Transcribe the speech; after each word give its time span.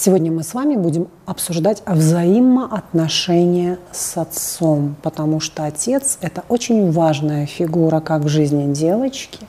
Сегодня 0.00 0.30
мы 0.30 0.44
с 0.44 0.54
вами 0.54 0.76
будем 0.76 1.08
обсуждать 1.26 1.82
взаимоотношения 1.84 3.80
с 3.90 4.16
отцом, 4.16 4.94
потому 5.02 5.40
что 5.40 5.64
отец– 5.64 6.18
это 6.20 6.44
очень 6.48 6.92
важная 6.92 7.46
фигура 7.46 7.98
как 7.98 8.22
в 8.22 8.28
жизни 8.28 8.72
девочки, 8.72 9.40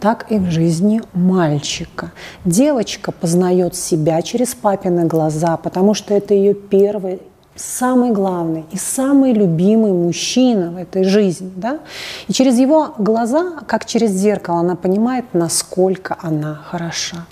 так 0.00 0.32
и 0.32 0.38
в 0.38 0.50
жизни 0.50 1.00
мальчика. 1.12 2.10
Девочка 2.44 3.12
познает 3.12 3.76
себя 3.76 4.20
через 4.22 4.56
папины 4.56 5.04
глаза, 5.04 5.56
потому 5.56 5.94
что 5.94 6.12
это 6.12 6.34
ее 6.34 6.54
первый 6.54 7.20
самый 7.56 8.10
главный 8.10 8.64
и 8.72 8.76
самый 8.76 9.32
любимый 9.32 9.92
мужчина 9.92 10.72
в 10.72 10.76
этой 10.76 11.04
жизни. 11.04 11.52
Да? 11.54 11.78
И 12.26 12.32
через 12.32 12.58
его 12.58 12.94
глаза, 12.98 13.60
как 13.66 13.84
через 13.84 14.10
зеркало, 14.10 14.60
она 14.60 14.74
понимает, 14.74 15.26
насколько 15.34 16.16
она 16.20 16.54
хороша. 16.54 17.26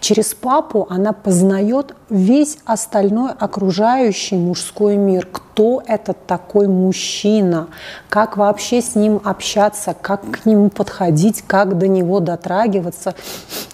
Через 0.00 0.34
папу 0.34 0.86
она 0.90 1.12
познает 1.12 1.94
весь 2.10 2.58
остальной 2.64 3.32
окружающий 3.32 4.36
мужской 4.36 4.96
мир. 4.96 5.26
Кто 5.30 5.82
этот 5.86 6.26
такой 6.26 6.68
мужчина? 6.68 7.68
Как 8.08 8.36
вообще 8.36 8.80
с 8.80 8.94
ним 8.94 9.20
общаться? 9.24 9.94
Как 10.00 10.22
к 10.30 10.46
нему 10.46 10.70
подходить? 10.70 11.42
Как 11.46 11.78
до 11.78 11.88
него 11.88 12.20
дотрагиваться? 12.20 13.14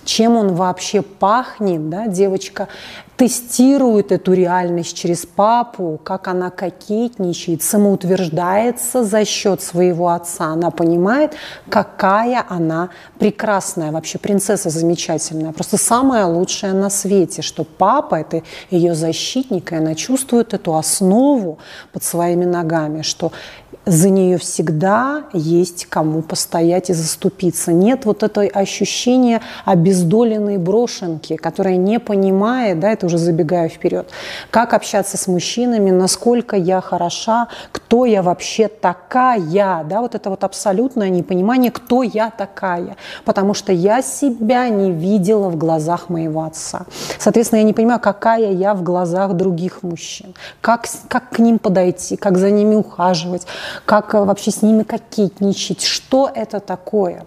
Чем 0.04 0.36
он 0.36 0.54
вообще 0.54 1.02
пахнет? 1.02 1.88
Да? 1.88 2.06
Девочка 2.06 2.68
тестирует 3.16 4.10
эту 4.10 4.32
реальность 4.32 4.96
через 4.96 5.24
папу, 5.24 6.00
как 6.02 6.26
она 6.28 6.50
кокетничает, 6.50 7.62
самоутверждается 7.62 9.04
за 9.04 9.24
счет 9.24 9.62
своего 9.62 10.08
отца. 10.08 10.46
Она 10.46 10.70
понимает, 10.70 11.34
какая 11.68 12.44
она 12.48 12.90
прекрасная, 13.18 13.92
вообще 13.92 14.18
принцесса 14.18 14.70
замечательная, 14.70 15.52
просто 15.52 15.76
самая 15.76 16.26
лучшая 16.26 16.72
на 16.72 16.90
свете, 16.90 17.42
что 17.42 17.64
папа– 17.64 18.16
это 18.26 18.42
ее 18.70 18.94
защитник, 18.94 19.72
и 19.72 19.76
она 19.76 19.94
чувствует 19.94 20.54
эту 20.54 20.74
основу 20.74 21.58
под 21.92 22.02
своими 22.04 22.44
ногами, 22.44 23.02
что 23.02 23.32
за 23.86 24.08
нее 24.08 24.38
всегда 24.38 25.24
есть 25.34 25.86
кому 25.86 26.22
постоять 26.22 26.88
и 26.88 26.94
заступиться. 26.94 27.70
Нет 27.70 28.06
вот 28.06 28.22
этой 28.22 28.46
ощущения 28.46 29.42
обездоленной 29.66 30.56
брошенки, 30.56 31.36
которая 31.36 31.76
не 31.76 32.00
понимает, 32.00 32.80
да, 32.80 32.92
это 32.92 33.06
уже 33.06 33.18
забегая 33.18 33.68
вперед, 33.68 34.10
как 34.50 34.72
общаться 34.72 35.18
с 35.18 35.26
мужчинами, 35.26 35.90
насколько 35.90 36.56
я 36.56 36.80
хороша, 36.80 37.48
кто 37.72 38.06
я 38.06 38.22
вообще 38.22 38.68
такая, 38.68 39.84
да, 39.84 40.00
вот 40.00 40.14
это 40.14 40.30
вот 40.30 40.44
абсолютное 40.44 41.10
непонимание, 41.10 41.70
кто 41.70 42.02
я 42.02 42.30
такая, 42.30 42.96
потому 43.24 43.52
что 43.52 43.72
я 43.72 44.00
себя 44.00 44.68
не 44.68 44.92
видела 44.92 45.50
в 45.50 45.56
глазах 45.56 46.08
моего 46.08 46.44
отца. 46.44 46.86
Соответственно, 47.18 47.58
я 47.58 47.64
не 47.64 47.74
понимаю, 47.74 48.00
какая 48.14 48.52
я 48.52 48.74
в 48.74 48.82
глазах 48.82 49.34
других 49.34 49.82
мужчин, 49.82 50.34
как, 50.60 50.86
как 51.08 51.30
к 51.30 51.38
ним 51.38 51.58
подойти, 51.58 52.16
как 52.16 52.38
за 52.38 52.50
ними 52.50 52.76
ухаживать, 52.76 53.46
как 53.84 54.14
э, 54.14 54.24
вообще 54.24 54.50
с 54.50 54.62
ними 54.62 54.84
кокетничать, 54.84 55.82
что 55.82 56.30
это 56.32 56.60
такое. 56.60 57.26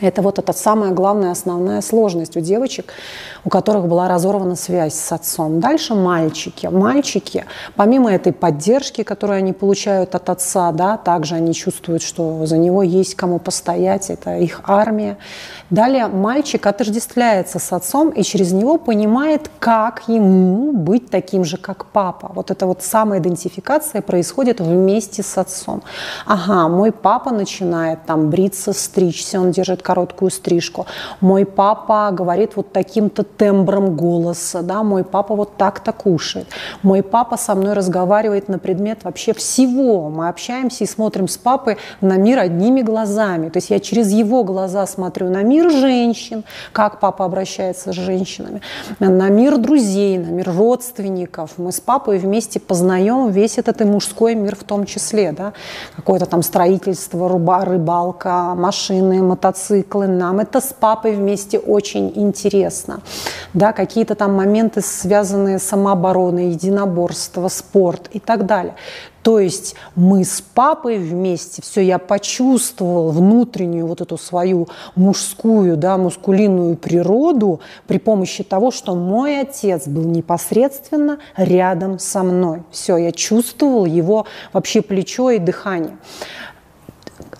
Это 0.00 0.22
вот 0.22 0.38
эта 0.38 0.52
самая 0.52 0.92
главная, 0.92 1.32
основная 1.32 1.80
сложность 1.80 2.36
у 2.36 2.40
девочек, 2.40 2.92
у 3.44 3.48
которых 3.48 3.86
была 3.86 4.08
разорвана 4.08 4.56
связь 4.56 4.94
с 4.94 5.12
отцом. 5.12 5.60
Дальше 5.60 5.94
мальчики. 5.94 6.66
Мальчики, 6.66 7.44
помимо 7.74 8.12
этой 8.12 8.32
поддержки, 8.32 9.02
которую 9.02 9.38
они 9.38 9.52
получают 9.52 10.14
от 10.14 10.30
отца, 10.30 10.72
да, 10.72 10.96
также 10.96 11.34
они 11.34 11.54
чувствуют, 11.54 12.02
что 12.02 12.46
за 12.46 12.58
него 12.58 12.82
есть 12.82 13.14
кому 13.14 13.38
постоять, 13.38 14.10
это 14.10 14.36
их 14.36 14.60
армия. 14.64 15.18
Далее 15.70 16.06
мальчик 16.06 16.66
отождествляется 16.66 17.58
с 17.58 17.72
отцом 17.72 18.10
и 18.10 18.22
через 18.22 18.52
него 18.52 18.78
понимает, 18.78 19.50
как 19.58 20.04
ему 20.08 20.72
быть 20.72 21.10
таким 21.10 21.44
же, 21.44 21.56
как 21.56 21.86
папа. 21.86 22.30
Вот 22.34 22.50
эта 22.50 22.66
вот 22.66 22.82
самоидентификация 22.82 24.00
происходит 24.00 24.60
вместе 24.60 25.22
с 25.22 25.36
отцом. 25.36 25.82
Ага, 26.26 26.68
мой 26.68 26.92
папа 26.92 27.30
начинает 27.30 28.06
там 28.06 28.30
бриться, 28.30 28.72
стричься, 28.72 29.40
он 29.40 29.50
держит 29.50 29.82
короткую 29.88 30.30
стрижку. 30.30 30.84
Мой 31.22 31.46
папа 31.46 32.10
говорит 32.12 32.56
вот 32.56 32.72
таким-то 32.72 33.22
тембром 33.22 33.96
голоса, 33.96 34.60
да, 34.60 34.82
мой 34.82 35.02
папа 35.02 35.34
вот 35.34 35.56
так-то 35.56 35.92
кушает. 35.92 36.46
Мой 36.82 37.02
папа 37.02 37.38
со 37.38 37.54
мной 37.54 37.72
разговаривает 37.72 38.48
на 38.48 38.58
предмет 38.58 39.04
вообще 39.04 39.32
всего. 39.32 40.10
Мы 40.10 40.28
общаемся 40.28 40.84
и 40.84 40.86
смотрим 40.86 41.26
с 41.26 41.38
папой 41.38 41.78
на 42.02 42.18
мир 42.18 42.38
одними 42.38 42.82
глазами. 42.82 43.48
То 43.48 43.56
есть 43.56 43.70
я 43.70 43.80
через 43.80 44.10
его 44.10 44.44
глаза 44.44 44.86
смотрю 44.86 45.30
на 45.30 45.42
мир 45.42 45.70
женщин, 45.70 46.44
как 46.72 47.00
папа 47.00 47.24
обращается 47.24 47.90
с 47.90 47.96
женщинами, 47.96 48.60
на 48.98 49.30
мир 49.30 49.56
друзей, 49.56 50.18
на 50.18 50.30
мир 50.30 50.52
родственников. 50.54 51.52
Мы 51.56 51.72
с 51.72 51.80
папой 51.80 52.18
вместе 52.18 52.60
познаем 52.60 53.30
весь 53.30 53.56
этот 53.56 53.80
и 53.80 53.84
мужской 53.84 54.34
мир 54.34 54.54
в 54.54 54.64
том 54.64 54.84
числе, 54.84 55.32
да, 55.32 55.54
какое-то 55.96 56.26
там 56.26 56.42
строительство, 56.42 57.26
руба, 57.26 57.64
рыбалка, 57.64 58.54
машины, 58.54 59.22
мотоциклы, 59.22 59.77
циклы, 59.78 60.06
нам 60.06 60.40
это 60.40 60.60
с 60.60 60.72
папой 60.72 61.14
вместе 61.14 61.58
очень 61.58 62.12
интересно. 62.14 63.00
Да, 63.54 63.72
какие-то 63.72 64.14
там 64.14 64.34
моменты, 64.34 64.80
связанные 64.80 65.58
с 65.58 65.62
самообороной, 65.64 66.50
единоборство, 66.50 67.48
спорт 67.48 68.08
и 68.12 68.18
так 68.18 68.46
далее. 68.46 68.74
То 69.22 69.40
есть 69.40 69.74
мы 69.94 70.24
с 70.24 70.40
папой 70.40 70.96
вместе, 70.96 71.60
все, 71.60 71.82
я 71.82 71.98
почувствовал 71.98 73.10
внутреннюю 73.10 73.86
вот 73.86 74.00
эту 74.00 74.16
свою 74.16 74.68
мужскую, 74.94 75.76
да, 75.76 75.98
мускулинную 75.98 76.76
природу 76.76 77.60
при 77.86 77.98
помощи 77.98 78.42
того, 78.42 78.70
что 78.70 78.94
мой 78.94 79.40
отец 79.40 79.86
был 79.86 80.04
непосредственно 80.04 81.18
рядом 81.36 81.98
со 81.98 82.22
мной. 82.22 82.62
Все, 82.70 82.96
я 82.96 83.12
чувствовал 83.12 83.84
его 83.84 84.24
вообще 84.52 84.80
плечо 84.80 85.30
и 85.30 85.38
дыхание. 85.38 85.98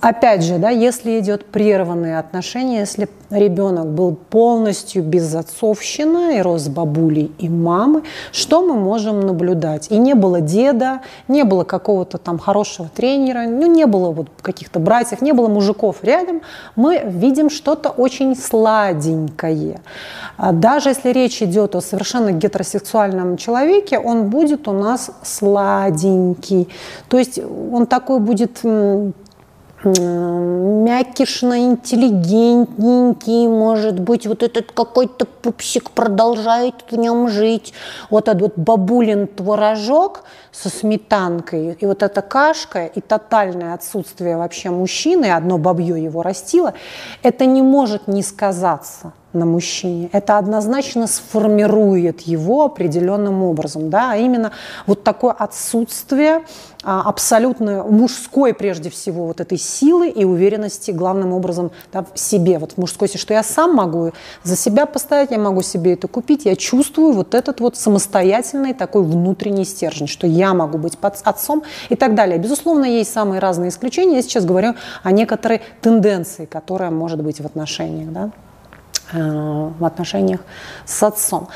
Опять 0.00 0.44
же, 0.44 0.58
да, 0.58 0.70
если 0.70 1.18
идет 1.18 1.44
прерванные 1.46 2.20
отношения, 2.20 2.80
если 2.80 3.08
ребенок 3.30 3.88
был 3.88 4.14
полностью 4.14 5.02
без 5.02 5.34
отцовщины 5.34 6.38
и 6.38 6.40
рос 6.40 6.62
с 6.62 6.68
бабулей 6.68 7.32
и 7.38 7.48
мамы, 7.48 8.02
что 8.30 8.62
мы 8.62 8.74
можем 8.74 9.20
наблюдать? 9.20 9.90
И 9.90 9.98
не 9.98 10.14
было 10.14 10.40
деда, 10.40 11.00
не 11.26 11.42
было 11.42 11.64
какого-то 11.64 12.18
там 12.18 12.38
хорошего 12.38 12.88
тренера, 12.94 13.48
ну 13.48 13.66
не 13.66 13.86
было 13.86 14.12
вот 14.12 14.28
каких-то 14.40 14.78
братьев, 14.78 15.20
не 15.20 15.32
было 15.32 15.48
мужиков 15.48 15.96
рядом, 16.02 16.42
мы 16.76 17.02
видим 17.04 17.50
что-то 17.50 17.90
очень 17.90 18.36
сладенькое. 18.36 19.80
А 20.36 20.52
даже 20.52 20.90
если 20.90 21.10
речь 21.10 21.42
идет 21.42 21.74
о 21.74 21.80
совершенно 21.80 22.30
гетеросексуальном 22.30 23.36
человеке, 23.36 23.98
он 23.98 24.28
будет 24.30 24.68
у 24.68 24.72
нас 24.72 25.10
сладенький. 25.24 26.68
То 27.08 27.18
есть 27.18 27.38
он 27.38 27.86
такой 27.86 28.20
будет 28.20 28.60
мякишно, 29.84 31.58
интеллигентненький, 31.60 33.46
может 33.46 34.00
быть, 34.00 34.26
вот 34.26 34.42
этот 34.42 34.72
какой-то 34.72 35.24
пупсик 35.24 35.90
продолжает 35.90 36.74
в 36.90 36.96
нем 36.96 37.28
жить. 37.28 37.72
Вот 38.10 38.28
этот 38.28 38.42
вот 38.42 38.52
бабулин 38.56 39.26
творожок 39.28 40.24
со 40.50 40.68
сметанкой, 40.68 41.76
и 41.78 41.86
вот 41.86 42.02
эта 42.02 42.22
кашка, 42.22 42.86
и 42.86 43.00
тотальное 43.00 43.74
отсутствие 43.74 44.36
вообще 44.36 44.70
мужчины, 44.70 45.26
одно 45.26 45.58
бабье 45.58 46.02
его 46.02 46.22
растило, 46.22 46.74
это 47.22 47.46
не 47.46 47.62
может 47.62 48.08
не 48.08 48.22
сказаться 48.22 49.12
на 49.32 49.44
мужчине. 49.44 50.08
Это 50.12 50.38
однозначно 50.38 51.06
сформирует 51.06 52.22
его 52.22 52.64
определенным 52.64 53.42
образом, 53.42 53.90
да, 53.90 54.12
а 54.12 54.16
именно 54.16 54.52
вот 54.86 55.04
такое 55.04 55.32
отсутствие 55.32 56.42
а, 56.82 57.02
абсолютно 57.02 57.84
мужской, 57.84 58.54
прежде 58.54 58.88
всего, 58.88 59.26
вот 59.26 59.40
этой 59.40 59.58
силы 59.58 60.08
и 60.08 60.24
уверенности, 60.24 60.92
главным 60.92 61.32
образом, 61.32 61.72
да, 61.92 62.06
в 62.14 62.18
себе, 62.18 62.58
вот 62.58 62.72
в 62.72 62.78
мужской, 62.78 63.08
что 63.08 63.34
я 63.34 63.42
сам 63.42 63.74
могу 63.74 64.12
за 64.44 64.56
себя 64.56 64.86
поставить, 64.86 65.30
я 65.30 65.38
могу 65.38 65.60
себе 65.62 65.92
это 65.92 66.08
купить, 66.08 66.46
я 66.46 66.56
чувствую 66.56 67.12
вот 67.12 67.34
этот 67.34 67.60
вот 67.60 67.76
самостоятельный 67.76 68.72
такой 68.72 69.02
внутренний 69.02 69.64
стержень, 69.64 70.06
что 70.06 70.26
я 70.26 70.54
могу 70.54 70.78
быть 70.78 70.96
под 70.96 71.16
отцом 71.24 71.64
и 71.90 71.96
так 71.96 72.14
далее. 72.14 72.38
Безусловно, 72.38 72.84
есть 72.84 73.12
самые 73.12 73.40
разные 73.40 73.68
исключения. 73.68 74.16
Я 74.16 74.22
сейчас 74.22 74.44
говорю 74.44 74.74
о 75.02 75.12
некоторой 75.12 75.60
тенденции, 75.82 76.46
которая 76.46 76.90
может 76.90 77.22
быть 77.22 77.40
в 77.40 77.46
отношениях, 77.46 78.10
да. 78.10 78.30
Э, 79.10 79.70
в 79.78 79.84
отношениях 79.86 80.40
с 80.84 81.02
отцом. 81.02 81.48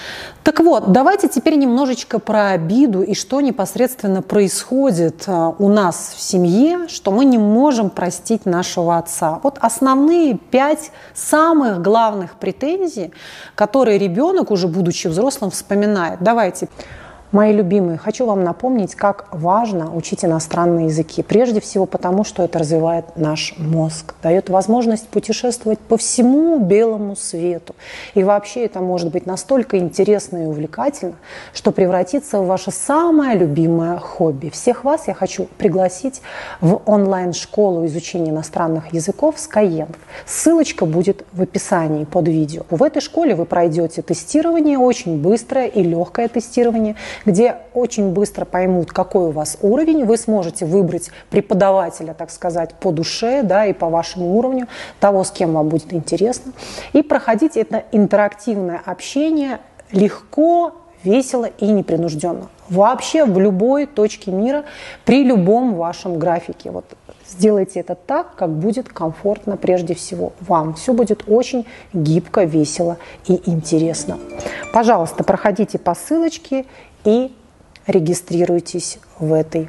Так 0.42 0.60
вот, 0.60 0.90
давайте 0.90 1.28
теперь 1.28 1.56
немножечко 1.56 2.18
про 2.18 2.52
обиду 2.52 3.02
и 3.02 3.14
что 3.14 3.42
непосредственно 3.42 4.22
происходит 4.22 5.24
э, 5.26 5.52
у 5.58 5.68
нас 5.68 6.14
в 6.16 6.20
семье, 6.22 6.88
что 6.88 7.10
мы 7.10 7.26
не 7.26 7.36
можем 7.36 7.90
простить 7.90 8.46
нашего 8.46 8.96
отца. 8.96 9.38
Вот 9.42 9.58
основные 9.60 10.38
пять 10.38 10.92
самых 11.12 11.82
главных 11.82 12.36
претензий, 12.36 13.12
которые 13.54 13.98
ребенок, 13.98 14.50
уже 14.50 14.66
будучи 14.66 15.08
взрослым, 15.08 15.50
вспоминает. 15.50 16.22
Давайте. 16.22 16.70
Мои 17.32 17.50
любимые, 17.54 17.96
хочу 17.96 18.26
вам 18.26 18.44
напомнить, 18.44 18.94
как 18.94 19.26
важно 19.30 19.96
учить 19.96 20.22
иностранные 20.22 20.88
языки. 20.88 21.22
Прежде 21.22 21.62
всего 21.62 21.86
потому, 21.86 22.24
что 22.24 22.42
это 22.42 22.58
развивает 22.58 23.06
наш 23.16 23.54
мозг, 23.56 24.14
дает 24.22 24.50
возможность 24.50 25.08
путешествовать 25.08 25.78
по 25.78 25.96
всему 25.96 26.58
белому 26.58 27.16
свету. 27.16 27.74
И 28.12 28.22
вообще 28.22 28.66
это 28.66 28.80
может 28.80 29.10
быть 29.12 29.24
настолько 29.24 29.78
интересно 29.78 30.44
и 30.44 30.46
увлекательно, 30.46 31.14
что 31.54 31.72
превратится 31.72 32.38
в 32.38 32.46
ваше 32.46 32.70
самое 32.70 33.38
любимое 33.38 33.96
хобби. 33.96 34.50
Всех 34.50 34.84
вас 34.84 35.08
я 35.08 35.14
хочу 35.14 35.48
пригласить 35.56 36.20
в 36.60 36.82
онлайн-школу 36.84 37.86
изучения 37.86 38.28
иностранных 38.28 38.92
языков 38.92 39.36
Skyeng. 39.38 39.94
Ссылочка 40.26 40.84
будет 40.84 41.24
в 41.32 41.40
описании 41.40 42.04
под 42.04 42.28
видео. 42.28 42.64
В 42.68 42.82
этой 42.82 43.00
школе 43.00 43.34
вы 43.34 43.46
пройдете 43.46 44.02
тестирование, 44.02 44.78
очень 44.78 45.18
быстрое 45.18 45.68
и 45.68 45.82
легкое 45.82 46.28
тестирование, 46.28 46.96
где 47.24 47.56
очень 47.74 48.12
быстро 48.12 48.44
поймут, 48.44 48.92
какой 48.92 49.26
у 49.26 49.30
вас 49.30 49.58
уровень. 49.62 50.04
Вы 50.04 50.16
сможете 50.16 50.66
выбрать 50.66 51.10
преподавателя, 51.30 52.14
так 52.14 52.30
сказать, 52.30 52.74
по 52.74 52.90
душе 52.90 53.42
да, 53.42 53.66
и 53.66 53.72
по 53.72 53.88
вашему 53.88 54.36
уровню, 54.36 54.68
того, 55.00 55.24
с 55.24 55.30
кем 55.30 55.52
вам 55.52 55.68
будет 55.68 55.92
интересно. 55.92 56.52
И 56.92 57.02
проходить 57.02 57.56
это 57.56 57.84
интерактивное 57.92 58.80
общение 58.84 59.60
легко, 59.92 60.72
весело 61.04 61.46
и 61.58 61.66
непринужденно. 61.66 62.48
Вообще 62.68 63.24
в 63.24 63.38
любой 63.38 63.86
точке 63.86 64.30
мира, 64.30 64.64
при 65.04 65.24
любом 65.24 65.74
вашем 65.74 66.18
графике. 66.18 66.70
Вот 66.70 66.84
сделайте 67.28 67.80
это 67.80 67.94
так, 67.94 68.34
как 68.36 68.50
будет 68.50 68.88
комфортно 68.88 69.56
прежде 69.56 69.94
всего 69.94 70.32
вам. 70.40 70.74
Все 70.74 70.92
будет 70.92 71.24
очень 71.26 71.66
гибко, 71.92 72.44
весело 72.44 72.98
и 73.26 73.40
интересно. 73.50 74.18
Пожалуйста, 74.72 75.24
проходите 75.24 75.78
по 75.78 75.94
ссылочке 75.94 76.64
и 77.04 77.34
регистрируйтесь 77.86 78.98
в 79.18 79.32
этой 79.32 79.68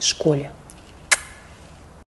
школе. 0.00 0.50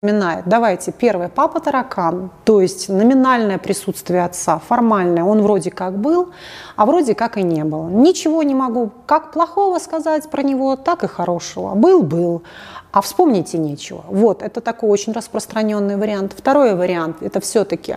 Напоминает. 0.07 0.45
Давайте, 0.47 0.93
первое, 0.93 1.29
папа 1.29 1.59
таракан, 1.59 2.31
то 2.45 2.61
есть 2.61 2.89
номинальное 2.89 3.59
присутствие 3.59 4.25
отца, 4.25 4.61
формальное, 4.61 5.25
он 5.25 5.43
вроде 5.43 5.73
как 5.73 5.99
был, 5.99 6.31
а 6.77 6.87
вроде 6.87 7.17
как 7.17 7.37
и 7.39 7.43
не 7.43 7.65
было. 7.65 7.89
Ничего 7.89 8.45
не 8.45 8.55
могу 8.55 8.93
как 9.07 9.33
плохого 9.33 9.81
сказать 9.81 10.31
про 10.31 10.43
него, 10.43 10.77
так 10.77 11.03
и 11.03 11.09
хорошего. 11.09 11.75
Был-был, 11.75 12.45
а 12.93 13.01
вспомните 13.01 13.59
нечего. 13.59 14.05
Вот, 14.09 14.43
это 14.43 14.61
такой 14.61 14.91
очень 14.91 15.13
распространенный 15.13 15.97
вариант. 15.97 16.35
Второй 16.39 16.77
вариант– 16.77 17.17
это 17.21 17.41
все-таки 17.41 17.97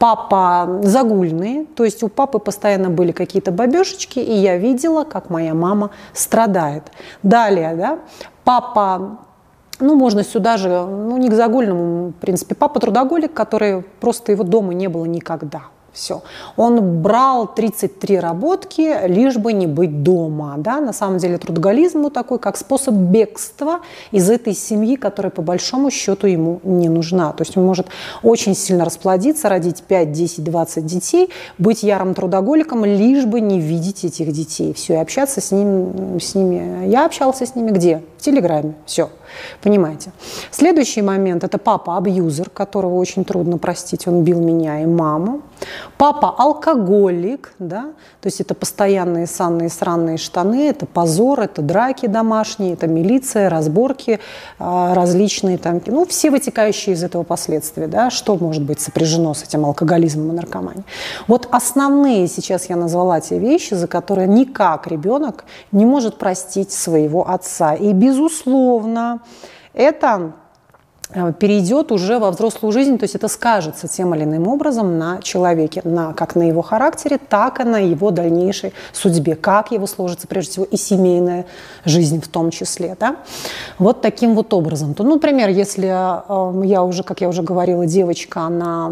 папа 0.00 0.80
загульный, 0.82 1.64
то 1.76 1.84
есть 1.84 2.02
у 2.02 2.08
папы 2.08 2.40
постоянно 2.40 2.90
были 2.90 3.12
какие-то 3.12 3.52
бабешечки, 3.52 4.18
и 4.18 4.32
я 4.32 4.56
видела, 4.56 5.04
как 5.04 5.30
моя 5.30 5.54
мама 5.54 5.90
страдает. 6.12 6.90
Далее, 7.22 7.76
да, 7.76 7.98
папа 8.42 9.20
ну, 9.80 9.94
можно 9.94 10.24
сюда 10.24 10.56
же, 10.56 10.68
ну, 10.68 11.16
не 11.16 11.28
к 11.28 11.34
загульному, 11.34 12.08
в 12.08 12.20
принципе, 12.20 12.54
папа 12.54 12.80
трудоголик, 12.80 13.32
который 13.32 13.82
просто 14.00 14.32
его 14.32 14.44
дома 14.44 14.74
не 14.74 14.88
было 14.88 15.04
никогда. 15.04 15.64
Все. 15.96 16.22
Он 16.56 17.00
брал 17.00 17.52
33 17.52 18.20
работки, 18.20 19.06
лишь 19.08 19.38
бы 19.38 19.54
не 19.54 19.66
быть 19.66 20.02
дома. 20.02 20.56
Да? 20.58 20.78
На 20.78 20.92
самом 20.92 21.16
деле 21.16 21.38
трудоголизм 21.38 22.02
ну, 22.02 22.10
такой, 22.10 22.38
как 22.38 22.58
способ 22.58 22.94
бегства 22.94 23.80
из 24.10 24.28
этой 24.28 24.52
семьи, 24.52 24.96
которая 24.96 25.30
по 25.30 25.40
большому 25.40 25.90
счету 25.90 26.26
ему 26.26 26.60
не 26.64 26.90
нужна. 26.90 27.32
То 27.32 27.42
есть 27.44 27.56
он 27.56 27.64
может 27.64 27.86
очень 28.22 28.54
сильно 28.54 28.84
расплодиться, 28.84 29.48
родить 29.48 29.82
5, 29.84 30.12
10, 30.12 30.44
20 30.44 30.84
детей, 30.84 31.30
быть 31.56 31.82
ярым 31.82 32.12
трудоголиком, 32.12 32.84
лишь 32.84 33.24
бы 33.24 33.40
не 33.40 33.58
видеть 33.58 34.04
этих 34.04 34.32
детей. 34.32 34.74
Все, 34.74 34.94
и 34.94 34.96
общаться 34.96 35.40
с, 35.40 35.50
ним, 35.50 36.20
с 36.20 36.34
ними. 36.34 36.88
Я 36.88 37.06
общался 37.06 37.46
с 37.46 37.54
ними 37.54 37.70
где? 37.70 38.02
В 38.18 38.22
Телеграме. 38.22 38.74
Все. 38.84 39.08
Понимаете? 39.62 40.12
Следующий 40.50 41.02
момент– 41.02 41.44
это 41.44 41.58
папа-абьюзер, 41.58 42.50
которого 42.50 42.94
очень 42.94 43.24
трудно 43.24 43.58
простить. 43.58 44.06
Он 44.06 44.22
бил 44.22 44.40
меня 44.40 44.82
и 44.82 44.86
маму. 44.86 45.42
Папа 45.96 46.34
алкоголик, 46.36 47.54
да, 47.58 47.92
то 48.20 48.26
есть 48.26 48.40
это 48.40 48.54
постоянные 48.54 49.26
санные 49.26 49.70
сраные 49.70 50.18
штаны, 50.18 50.68
это 50.68 50.84
позор, 50.84 51.40
это 51.40 51.62
драки 51.62 52.06
домашние, 52.06 52.74
это 52.74 52.86
милиция, 52.86 53.48
разборки 53.48 54.20
а, 54.58 54.94
различные, 54.94 55.56
там, 55.56 55.80
ну, 55.86 56.04
все 56.04 56.30
вытекающие 56.30 56.94
из 56.94 57.02
этого 57.02 57.22
последствия, 57.22 57.86
да, 57.86 58.10
что 58.10 58.36
может 58.36 58.62
быть 58.62 58.80
сопряжено 58.80 59.32
с 59.32 59.42
этим 59.42 59.64
алкоголизмом 59.64 60.32
и 60.32 60.34
наркоманией. 60.34 60.84
Вот 61.28 61.48
основные 61.50 62.28
сейчас 62.28 62.68
я 62.68 62.76
назвала 62.76 63.20
те 63.20 63.38
вещи, 63.38 63.74
за 63.74 63.86
которые 63.86 64.28
никак 64.28 64.86
ребенок 64.86 65.44
не 65.72 65.86
может 65.86 66.18
простить 66.18 66.72
своего 66.72 67.28
отца. 67.28 67.74
И, 67.74 67.92
безусловно, 67.92 69.20
это 69.72 70.32
Э, 71.10 71.32
перейдет 71.32 71.92
уже 71.92 72.18
во 72.18 72.32
взрослую 72.32 72.72
жизнь, 72.72 72.98
то 72.98 73.04
есть 73.04 73.14
это 73.14 73.28
скажется 73.28 73.86
тем 73.86 74.14
или 74.14 74.24
иным 74.24 74.48
образом 74.48 74.98
на 74.98 75.22
человеке, 75.22 75.80
на, 75.84 76.12
как 76.14 76.34
на 76.34 76.42
его 76.42 76.62
характере, 76.62 77.18
так 77.18 77.60
и 77.60 77.64
на 77.64 77.78
его 77.78 78.10
дальнейшей 78.10 78.72
судьбе, 78.92 79.36
как 79.36 79.70
его 79.70 79.86
сложится 79.86 80.26
прежде 80.26 80.50
всего 80.52 80.64
и 80.64 80.76
семейная 80.76 81.46
жизнь 81.84 82.20
в 82.20 82.26
том 82.26 82.50
числе. 82.50 82.96
Да? 82.98 83.16
Вот 83.78 84.00
таким 84.00 84.34
вот 84.34 84.52
образом. 84.52 84.94
То, 84.94 85.04
ну, 85.04 85.14
например, 85.14 85.48
если 85.48 85.86
э, 85.86 86.66
я 86.66 86.82
уже, 86.82 87.04
как 87.04 87.20
я 87.20 87.28
уже 87.28 87.42
говорила, 87.42 87.86
девочка, 87.86 88.40
она 88.40 88.90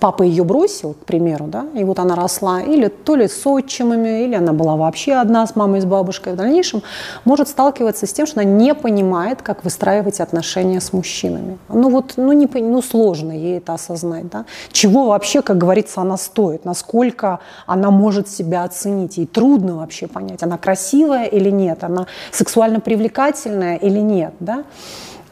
папа 0.00 0.22
ее 0.22 0.44
бросил, 0.44 0.94
к 0.94 1.04
примеру, 1.04 1.46
да, 1.46 1.66
и 1.74 1.84
вот 1.84 1.98
она 1.98 2.14
росла 2.14 2.60
или 2.60 2.88
то 2.88 3.16
ли 3.16 3.28
с 3.28 3.46
отчимами, 3.46 4.24
или 4.24 4.34
она 4.34 4.52
была 4.52 4.76
вообще 4.76 5.14
одна 5.14 5.46
с 5.46 5.56
мамой 5.56 5.78
и 5.78 5.82
с 5.82 5.84
бабушкой, 5.84 6.32
в 6.32 6.36
дальнейшем 6.36 6.82
может 7.24 7.48
сталкиваться 7.48 8.06
с 8.06 8.12
тем, 8.12 8.26
что 8.26 8.40
она 8.40 8.50
не 8.50 8.74
понимает, 8.74 9.42
как 9.42 9.64
выстраивать 9.64 10.20
отношения 10.20 10.80
с 10.80 10.92
мужчинами. 10.92 11.58
Ну 11.68 11.90
вот, 11.90 12.14
ну, 12.16 12.32
не, 12.32 12.46
ну 12.46 12.82
сложно 12.82 13.32
ей 13.32 13.58
это 13.58 13.74
осознать, 13.74 14.28
да. 14.28 14.44
Чего 14.72 15.06
вообще, 15.06 15.42
как 15.42 15.58
говорится, 15.58 16.00
она 16.00 16.16
стоит, 16.16 16.64
насколько 16.64 17.40
она 17.66 17.90
может 17.90 18.28
себя 18.28 18.64
оценить. 18.64 19.18
Ей 19.18 19.26
трудно 19.26 19.76
вообще 19.76 20.06
понять, 20.06 20.42
она 20.42 20.58
красивая 20.58 21.24
или 21.24 21.50
нет, 21.50 21.84
она 21.84 22.06
сексуально 22.30 22.80
привлекательная 22.80 23.76
или 23.76 23.98
нет, 23.98 24.34
да. 24.40 24.64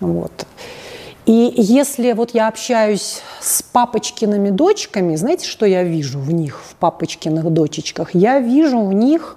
Вот. 0.01 0.47
И 1.27 1.53
если 1.57 2.13
вот 2.13 2.35
я 2.35 2.47
общаюсь 2.47 3.21
с 3.41 3.61
папочкиными 3.61 4.51
дочками, 4.51 5.17
знаете, 5.17 5.45
что 5.45 5.67
я 5.67 5.83
вижу 5.83 6.21
в 6.21 6.33
них, 6.33 6.63
в 6.63 6.77
папочкиных 6.77 7.51
дочечках? 7.51 8.15
Я 8.15 8.39
вижу 8.39 8.81
в 8.81 8.93
них 8.93 9.37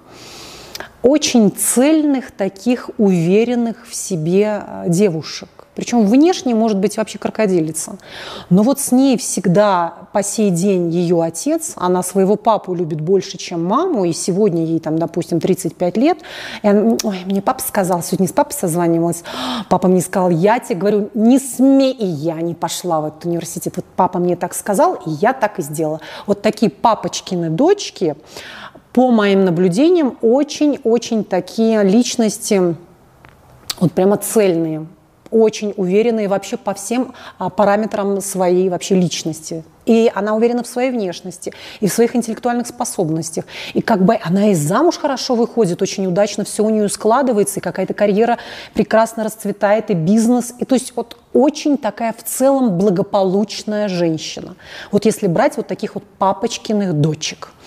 очень 1.02 1.50
цельных, 1.50 2.30
таких 2.30 2.90
уверенных 2.96 3.88
в 3.88 3.94
себе 3.94 4.46
а, 4.46 4.84
девушек. 4.86 5.59
Причем 5.74 6.04
внешне 6.06 6.54
может 6.54 6.78
быть 6.78 6.96
вообще 6.96 7.18
крокодилица. 7.18 7.96
Но 8.50 8.62
вот 8.62 8.80
с 8.80 8.90
ней 8.90 9.16
всегда 9.16 10.08
по 10.12 10.22
сей 10.22 10.50
день 10.50 10.90
ее 10.90 11.22
отец, 11.22 11.72
она 11.76 12.02
своего 12.02 12.34
папу 12.36 12.74
любит 12.74 13.00
больше, 13.00 13.38
чем 13.38 13.64
маму, 13.64 14.04
и 14.04 14.12
сегодня 14.12 14.64
ей 14.64 14.80
там, 14.80 14.98
допустим, 14.98 15.40
35 15.40 15.96
лет. 15.96 16.18
И 16.62 16.68
она, 16.68 16.96
ой, 17.04 17.20
мне 17.24 17.40
папа 17.40 17.62
сказал, 17.62 18.02
сегодня 18.02 18.26
с 18.26 18.32
папой 18.32 18.52
созванивалась, 18.52 19.22
папа 19.68 19.86
мне 19.86 20.00
сказал, 20.00 20.30
я 20.30 20.58
тебе 20.58 20.76
говорю, 20.76 21.10
не 21.14 21.38
смей, 21.38 21.92
и 21.92 22.04
я 22.04 22.34
не 22.40 22.54
пошла 22.54 23.00
в 23.00 23.06
этот 23.06 23.24
университет. 23.24 23.74
Вот 23.76 23.84
папа 23.96 24.18
мне 24.18 24.34
так 24.34 24.54
сказал, 24.54 24.94
и 25.06 25.10
я 25.10 25.32
так 25.32 25.60
и 25.60 25.62
сделала. 25.62 26.00
Вот 26.26 26.42
такие 26.42 26.70
папочкины 26.70 27.48
дочки, 27.48 28.16
по 28.92 29.12
моим 29.12 29.44
наблюдениям, 29.44 30.18
очень-очень 30.20 31.22
такие 31.22 31.84
личности, 31.84 32.74
вот 33.78 33.92
прямо 33.92 34.16
цельные, 34.16 34.86
очень 35.30 35.74
уверенные 35.76 36.28
вообще 36.28 36.56
по 36.56 36.74
всем 36.74 37.14
а, 37.38 37.50
параметрам 37.50 38.20
своей 38.20 38.68
вообще 38.68 38.94
личности. 38.94 39.64
И 39.86 40.10
она 40.14 40.36
уверена 40.36 40.62
в 40.62 40.66
своей 40.66 40.90
внешности, 40.90 41.52
и 41.80 41.88
в 41.88 41.92
своих 41.92 42.14
интеллектуальных 42.14 42.66
способностях. 42.66 43.44
И 43.74 43.80
как 43.80 44.04
бы 44.04 44.18
она 44.22 44.50
и 44.50 44.54
замуж 44.54 44.98
хорошо 44.98 45.34
выходит, 45.34 45.82
очень 45.82 46.06
удачно 46.06 46.44
все 46.44 46.64
у 46.64 46.70
нее 46.70 46.88
складывается, 46.88 47.60
и 47.60 47.62
какая-то 47.62 47.94
карьера 47.94 48.38
прекрасно 48.74 49.24
расцветает, 49.24 49.90
и 49.90 49.94
бизнес. 49.94 50.54
И 50.58 50.64
то 50.64 50.74
есть 50.74 50.92
вот 50.94 51.16
очень 51.32 51.78
такая 51.78 52.12
в 52.12 52.22
целом 52.22 52.78
благополучная 52.78 53.88
женщина. 53.88 54.54
Вот 54.92 55.06
если 55.06 55.26
брать 55.26 55.56
вот 55.56 55.66
таких 55.66 55.94
вот 55.94 56.04
папочкиных 56.18 56.92
дочек– 56.94 57.52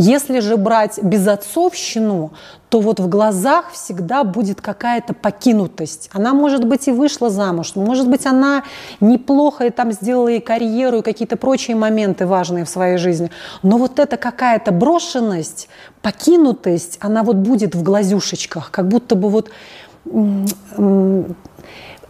если 0.00 0.40
же 0.40 0.56
брать 0.56 0.98
безотцовщину, 1.02 2.32
то 2.70 2.80
вот 2.80 3.00
в 3.00 3.08
глазах 3.08 3.72
всегда 3.72 4.24
будет 4.24 4.62
какая-то 4.62 5.12
покинутость. 5.12 6.08
Она, 6.14 6.32
может 6.32 6.66
быть, 6.66 6.88
и 6.88 6.90
вышла 6.90 7.28
замуж, 7.28 7.74
может 7.74 8.08
быть, 8.08 8.24
она 8.24 8.62
неплохо 9.00 9.66
и 9.66 9.70
там 9.70 9.92
сделала 9.92 10.28
и 10.28 10.40
карьеру, 10.40 11.00
и 11.00 11.02
какие-то 11.02 11.36
прочие 11.36 11.76
моменты 11.76 12.26
важные 12.26 12.64
в 12.64 12.70
своей 12.70 12.96
жизни. 12.96 13.30
Но 13.62 13.76
вот 13.76 13.98
эта 13.98 14.16
какая-то 14.16 14.72
брошенность, 14.72 15.68
покинутость, 16.00 16.96
она 17.02 17.22
вот 17.22 17.36
будет 17.36 17.74
в 17.74 17.82
глазюшечках, 17.82 18.70
как 18.70 18.88
будто 18.88 19.16
бы 19.16 19.28
вот 19.28 19.50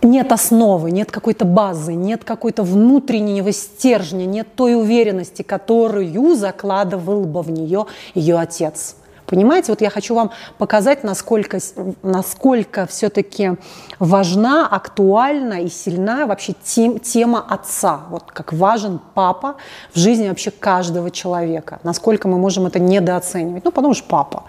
нет 0.02 0.32
основы, 0.32 0.90
нет 0.90 1.10
какой-то 1.10 1.44
базы, 1.44 1.94
нет 1.94 2.24
какой-то 2.24 2.62
внутреннего 2.62 3.52
стержня, 3.52 4.24
нет 4.24 4.54
той 4.54 4.74
уверенности, 4.74 5.42
которую 5.42 6.34
закладывал 6.34 7.24
бы 7.24 7.42
в 7.42 7.50
нее 7.50 7.86
ее 8.14 8.38
отец. 8.38 8.96
Понимаете, 9.30 9.70
вот 9.70 9.80
я 9.80 9.90
хочу 9.90 10.16
вам 10.16 10.32
показать, 10.58 11.04
насколько, 11.04 11.60
насколько 12.02 12.86
все-таки 12.86 13.52
важна, 14.00 14.66
актуальна 14.66 15.62
и 15.62 15.68
сильна 15.68 16.26
вообще 16.26 16.52
тем, 16.64 16.98
тема 16.98 17.40
отца. 17.48 18.00
Вот 18.10 18.24
как 18.32 18.52
важен 18.52 19.00
папа 19.14 19.54
в 19.94 19.98
жизни 20.00 20.28
вообще 20.28 20.50
каждого 20.50 21.12
человека. 21.12 21.78
Насколько 21.84 22.26
мы 22.26 22.38
можем 22.38 22.66
это 22.66 22.80
недооценивать. 22.80 23.64
Ну, 23.64 23.70
потому 23.70 23.94
что 23.94 24.08
папа. 24.08 24.44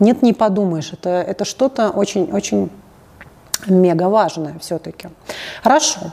Нет, 0.00 0.20
не 0.20 0.34
подумаешь. 0.34 0.92
Это, 0.92 1.08
это 1.08 1.46
что-то 1.46 1.88
очень-очень 1.88 2.68
мега 3.66 4.08
важное 4.08 4.58
все-таки. 4.60 5.08
Хорошо. 5.62 6.12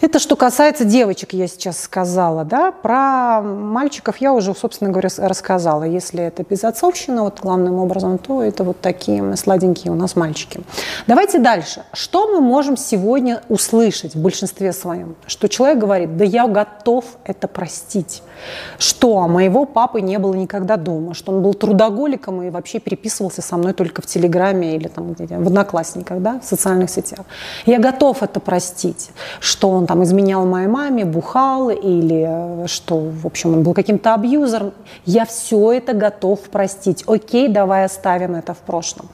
Это 0.00 0.18
что 0.18 0.34
касается 0.34 0.84
девочек, 0.84 1.34
я 1.34 1.46
сейчас 1.46 1.78
сказала, 1.78 2.44
да, 2.44 2.72
про 2.72 3.42
мальчиков 3.42 4.16
я 4.18 4.32
уже, 4.32 4.54
собственно 4.54 4.90
говоря, 4.90 5.10
рассказала. 5.18 5.84
Если 5.84 6.22
это 6.22 6.42
безотцовщина, 6.42 7.24
вот 7.24 7.40
главным 7.40 7.74
образом, 7.74 8.16
то 8.16 8.42
это 8.42 8.64
вот 8.64 8.80
такие 8.80 9.36
сладенькие 9.36 9.92
у 9.92 9.96
нас 9.96 10.16
мальчики. 10.16 10.60
Давайте 11.06 11.38
дальше. 11.38 11.84
Что 11.92 12.28
мы 12.28 12.40
можем 12.40 12.78
сегодня 12.78 13.42
услышать 13.50 14.14
в 14.14 14.22
большинстве 14.22 14.72
своем? 14.72 15.16
Что 15.26 15.48
человек 15.48 15.78
говорит, 15.78 16.16
да 16.16 16.24
я 16.24 16.46
готов 16.48 17.04
это 17.24 17.46
простить. 17.46 18.22
Что 18.78 19.28
моего 19.28 19.66
папы 19.66 20.00
не 20.00 20.18
было 20.18 20.32
никогда 20.34 20.78
дома, 20.78 21.12
что 21.12 21.30
он 21.30 21.42
был 21.42 21.52
трудоголиком 21.52 22.42
и 22.42 22.48
вообще 22.48 22.80
переписывался 22.80 23.42
со 23.42 23.58
мной 23.58 23.74
только 23.74 24.00
в 24.00 24.06
Телеграме 24.06 24.76
или 24.76 24.88
там 24.88 25.14
в 25.14 25.46
Одноклассниках, 25.46 26.20
да, 26.22 26.40
в 26.40 26.44
социальных 26.46 26.88
сетях. 26.88 27.20
Я 27.66 27.78
готов 27.78 28.22
это 28.22 28.40
простить, 28.40 29.10
что 29.40 29.68
он 29.68 29.86
там 29.90 30.04
изменял 30.04 30.46
моей 30.46 30.68
маме, 30.68 31.04
бухал 31.04 31.68
или 31.68 32.24
э, 32.64 32.66
что, 32.68 32.96
в 32.96 33.26
общем, 33.26 33.54
он 33.54 33.64
был 33.64 33.74
каким-то 33.74 34.14
абьюзером. 34.14 34.72
Я 35.04 35.24
все 35.24 35.72
это 35.72 35.94
готов 35.94 36.38
простить. 36.42 37.02
Окей, 37.08 37.48
давай 37.48 37.86
оставим 37.86 38.36
это 38.36 38.54
в 38.54 38.58
прошлом. 38.58 39.08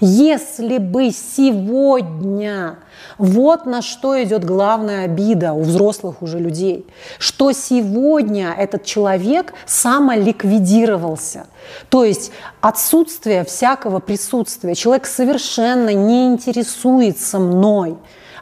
Если 0.00 0.78
бы 0.78 1.12
сегодня 1.12 2.78
вот 3.18 3.66
на 3.66 3.82
что 3.82 4.20
идет 4.20 4.44
главная 4.44 5.04
обида 5.04 5.52
у 5.52 5.62
взрослых 5.62 6.22
уже 6.22 6.40
людей, 6.40 6.86
что 7.20 7.52
сегодня 7.52 8.52
этот 8.58 8.84
человек 8.84 9.54
самоликвидировался. 9.64 11.46
То 11.88 12.02
есть 12.02 12.32
отсутствие 12.60 13.44
всякого 13.44 14.00
присутствия. 14.00 14.74
Человек 14.74 15.06
совершенно 15.06 15.94
не 15.94 16.26
интересуется 16.26 17.38
мной. 17.38 17.96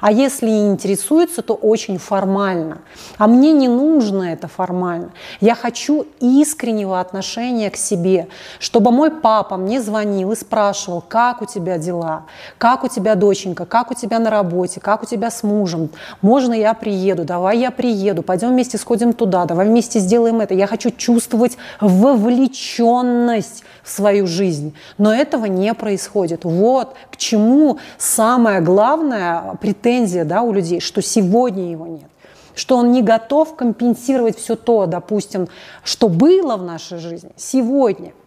А 0.05 0.13
если 0.13 0.51
и 0.51 0.67
интересуется, 0.67 1.41
то 1.41 1.55
очень 1.55 1.97
формально. 1.97 2.83
А 3.17 3.27
мне 3.27 3.53
не 3.53 3.69
нужно 3.69 4.35
это 4.35 4.49
формально. 4.49 5.13
Я 5.41 5.55
хочу 5.55 6.07
искреннего 6.21 7.01
отношения 7.01 7.71
к 7.71 7.77
себе, 7.79 8.29
чтобы 8.59 8.91
мой 8.91 9.11
папа 9.11 9.57
мне 9.57 9.81
звонил 9.81 10.33
и 10.33 10.37
спрашивал, 10.37 11.01
как 11.01 11.41
у 11.41 11.47
тебя 11.47 11.79
дела, 11.79 12.27
как 12.59 12.85
у 12.85 12.89
тебя 12.89 13.15
доченька, 13.15 13.65
как 13.65 13.93
у 13.93 13.95
тебя 13.95 14.19
на 14.19 14.29
работе, 14.29 14.79
как 14.79 15.03
у 15.03 15.07
тебя 15.07 15.31
с 15.31 15.43
мужем, 15.43 15.89
можно 16.21 16.53
я 16.53 16.75
приеду, 16.75 17.25
давай 17.25 17.61
я 17.61 17.71
приеду, 17.71 18.23
пойдем 18.23 18.51
вместе 18.51 18.77
сходим 18.77 19.15
туда, 19.15 19.47
давай 19.47 19.67
вместе 19.67 20.01
сделаем 20.01 20.39
это. 20.43 20.53
Я 20.53 20.67
хочу 20.67 20.91
чувствовать 20.91 21.57
вовлеченность 21.81 23.65
в 23.83 23.91
свою 23.91 24.27
жизнь. 24.27 24.75
Но 24.99 25.15
этого 25.15 25.47
не 25.47 25.73
происходит. 25.73 26.45
Вот 26.45 26.95
к 27.11 27.17
чему 27.17 27.79
самое 27.97 28.61
главное 28.61 29.57
претензия 29.95 30.25
да, 30.25 30.43
у 30.43 30.53
людей, 30.53 30.81
что 30.81 31.03
сегодня 31.03 31.71
его 31.71 31.87
нет 31.87 32.09
что 32.57 32.77
он 32.77 32.93
не 32.93 33.03
готов 33.03 33.57
компенсировать 33.57 34.39
все 34.39 34.55
то, 34.55 34.87
допустим, 34.87 35.49
что 35.83 36.09
было 36.09 36.57
в 36.57 36.63
нашей 36.63 36.99
жизни 36.99 37.33
сегодня– 37.37 38.13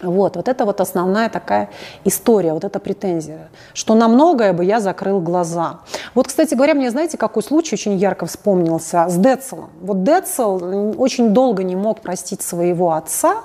вот, 0.00 0.36
вот 0.36 0.46
это 0.46 0.64
вот 0.64 0.80
основная 0.80 1.28
такая 1.28 1.70
история, 2.04 2.52
вот 2.52 2.62
эта 2.62 2.78
претензия, 2.78 3.48
что 3.74 3.96
на 3.96 4.06
многое 4.06 4.52
бы 4.52 4.64
я 4.64 4.78
закрыл 4.78 5.20
глаза. 5.20 5.80
Вот, 6.14 6.28
кстати 6.28 6.54
говоря, 6.54 6.74
мне 6.74 6.90
знаете, 6.92 7.18
какой 7.18 7.42
случай 7.42 7.74
очень 7.74 7.96
ярко 7.96 8.26
вспомнился 8.26 9.08
с 9.08 9.16
Децелом. 9.16 9.70
Вот 9.80 10.04
Децел 10.04 10.94
очень 10.96 11.30
долго 11.30 11.64
не 11.64 11.74
мог 11.74 12.00
простить 12.00 12.42
своего 12.42 12.92
отца, 12.92 13.38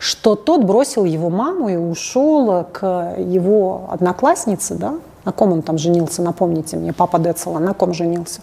что 0.00 0.34
тот 0.34 0.64
бросил 0.64 1.04
его 1.04 1.30
маму 1.30 1.68
и 1.68 1.76
ушел 1.76 2.64
к 2.72 3.14
его 3.16 3.88
однокласснице, 3.92 4.74
да, 4.74 4.94
на 5.24 5.32
ком 5.32 5.52
он 5.52 5.62
там 5.62 5.78
женился, 5.78 6.22
напомните 6.22 6.76
мне, 6.76 6.92
папа 6.92 7.18
Децела, 7.18 7.58
на 7.58 7.74
ком 7.74 7.94
женился? 7.94 8.40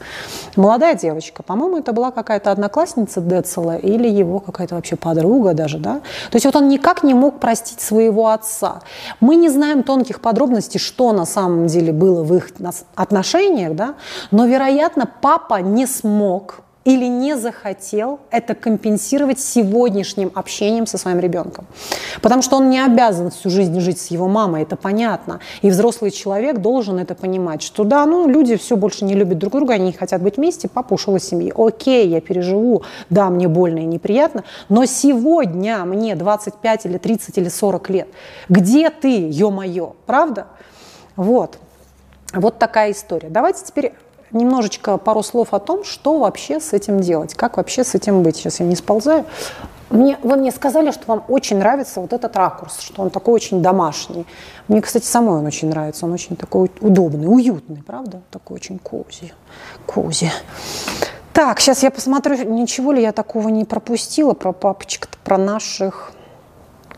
Молодая 0.56 0.96
девочка, 0.96 1.44
по-моему, 1.44 1.78
это 1.78 1.94
была 1.94 2.12
какая-то 2.12 2.52
одноклассница 2.52 3.22
Децела 3.22 3.78
или 3.78 4.08
его 4.08 4.40
какая-то 4.40 4.76
вообще 4.76 4.96
подруга 4.96 5.54
даже, 5.54 5.78
да? 5.80 6.02
То 6.32 6.36
есть 6.36 6.46
вот 6.46 6.56
он 6.56 6.68
никак 6.68 7.04
не 7.04 7.14
мог 7.14 7.40
простить 7.40 7.82
своего 7.82 8.30
отца. 8.30 8.82
Мы 9.20 9.36
не 9.36 9.50
знаем 9.50 9.84
тонких 9.84 10.22
подробностей, 10.22 10.80
что 10.80 11.12
на 11.14 11.26
самом 11.26 11.68
деле 11.68 11.92
было 11.92 12.24
в 12.24 12.34
их 12.36 12.52
отношениях, 12.96 13.76
да? 13.76 13.96
Но, 14.32 14.46
вероятно, 14.46 15.10
папа 15.22 15.62
не 15.62 15.86
смог 15.86 16.67
или 16.88 17.06
не 17.06 17.36
захотел 17.36 18.22
это 18.32 18.56
компенсировать 18.56 19.42
сегодняшним 19.42 20.32
общением 20.34 20.88
со 20.88 20.98
своим 20.98 21.20
ребенком. 21.20 21.68
Потому 22.22 22.42
что 22.42 22.56
он 22.56 22.70
не 22.70 22.80
обязан 22.80 23.30
всю 23.30 23.50
жизнь 23.50 23.78
жить 23.82 24.00
с 24.00 24.08
его 24.08 24.30
мамой, 24.30 24.64
это 24.64 24.78
понятно. 24.78 25.42
И 25.62 25.70
взрослый 25.70 26.12
человек 26.12 26.60
должен 26.60 26.98
это 26.98 27.14
понимать, 27.14 27.62
что 27.62 27.84
да, 27.84 28.06
ну 28.06 28.26
люди 28.30 28.56
все 28.56 28.78
больше 28.78 29.04
не 29.04 29.16
любят 29.16 29.38
друг 29.38 29.52
друга, 29.52 29.74
они 29.74 29.88
не 29.88 29.92
хотят 29.92 30.22
быть 30.22 30.38
вместе, 30.38 30.70
папа 30.70 30.94
ушел 30.94 31.18
из 31.18 31.26
семьи. 31.26 31.52
Окей, 31.54 32.08
я 32.08 32.22
переживу, 32.22 32.84
да, 33.10 33.30
мне 33.30 33.50
больно 33.50 33.80
и 33.80 33.86
неприятно, 33.86 34.46
но 34.70 34.86
сегодня 34.86 35.84
мне 35.84 36.16
25 36.16 36.86
или 36.86 36.98
30 36.98 37.38
или 37.38 37.50
40 37.50 37.90
лет. 37.90 38.08
Где 38.48 38.90
ты, 38.92 39.28
ё-моё, 39.30 39.94
правда? 40.06 40.48
Вот. 41.18 41.60
Вот 42.34 42.60
такая 42.60 42.92
история. 42.92 43.28
Давайте 43.30 43.66
теперь 43.66 43.92
немножечко 44.32 44.98
пару 44.98 45.24
слов 45.24 45.54
о 45.54 45.60
том, 45.60 45.84
что 45.84 46.20
вообще 46.20 46.60
с 46.60 46.74
этим 46.74 47.00
делать, 47.00 47.34
как 47.34 47.58
вообще 47.58 47.84
с 47.84 47.96
этим 47.96 48.24
быть. 48.24 48.38
Сейчас 48.38 48.60
я 48.60 48.66
не 48.66 48.76
сползаю. 48.76 49.26
Мне, 49.90 50.18
вы 50.22 50.36
мне 50.36 50.52
сказали, 50.52 50.92
что 50.92 51.04
вам 51.08 51.24
очень 51.30 51.58
нравится 51.58 52.02
вот 52.02 52.12
этот 52.12 52.36
ракурс, 52.36 52.80
что 52.82 53.02
он 53.02 53.10
такой 53.10 53.36
очень 53.36 53.62
домашний. 53.62 54.26
Мне, 54.68 54.82
кстати, 54.82 55.06
самой 55.06 55.40
он 55.40 55.46
очень 55.46 55.70
нравится. 55.70 56.06
Он 56.06 56.12
очень 56.12 56.36
такой 56.36 56.70
удобный, 56.82 57.28
уютный, 57.28 57.82
правда? 57.86 58.22
Такой 58.30 58.56
очень 58.56 58.80
кози. 58.80 59.34
Кози. 59.86 60.30
Так, 61.32 61.60
сейчас 61.60 61.84
я 61.84 61.92
посмотрю, 61.92 62.36
ничего 62.44 62.92
ли 62.92 63.02
я 63.02 63.12
такого 63.12 63.50
не 63.50 63.64
пропустила 63.64 64.34
про 64.34 64.52
папочек, 64.52 65.08
про 65.24 65.38
наших 65.38 66.12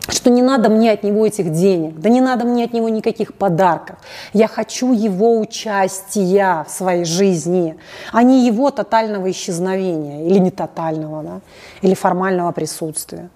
что 0.09 0.29
не 0.29 0.41
надо 0.41 0.69
мне 0.69 0.91
от 0.91 1.03
него 1.03 1.25
этих 1.25 1.51
денег, 1.51 1.99
да 1.99 2.09
не 2.09 2.21
надо 2.21 2.45
мне 2.45 2.65
от 2.65 2.73
него 2.73 2.89
никаких 2.89 3.33
подарков. 3.33 3.97
Я 4.33 4.47
хочу 4.47 4.93
его 4.93 5.39
участия 5.39 6.65
в 6.67 6.71
своей 6.71 7.05
жизни, 7.05 7.77
а 8.11 8.23
не 8.23 8.45
его 8.45 8.71
тотального 8.71 9.29
исчезновения 9.31 10.27
или 10.27 10.39
не 10.39 10.51
тотального, 10.51 11.23
да, 11.23 11.41
или 11.81 11.93
формального 11.93 12.51
присутствия. 12.51 13.29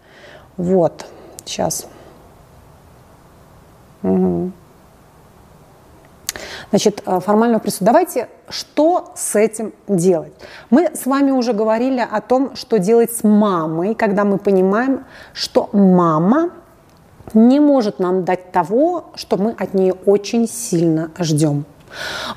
Вот, 0.57 1.05
сейчас. 1.45 1.87
Угу. 4.03 4.51
Значит, 6.69 7.03
э, 7.05 7.19
формального 7.19 7.59
присутствия. 7.59 7.85
Давайте, 7.85 8.29
что 8.49 9.11
с 9.15 9.35
этим 9.35 9.73
делать? 9.87 10.33
Мы 10.71 10.89
с 10.95 11.05
вами 11.05 11.29
уже 11.29 11.53
говорили 11.53 11.99
о 11.99 12.19
том, 12.19 12.55
что 12.55 12.79
делать 12.79 13.11
с 13.15 13.23
мамой, 13.23 13.93
когда 13.93 14.23
мы 14.23 14.39
понимаем, 14.39 15.05
что 15.33 15.69
мама 15.71 16.49
не 17.33 17.59
может 17.59 17.99
нам 17.99 18.25
дать 18.25 18.51
того, 18.51 19.05
что 19.15 19.37
мы 19.37 19.51
от 19.51 19.73
нее 19.73 19.93
очень 20.05 20.47
сильно 20.47 21.11
ждем. 21.17 21.65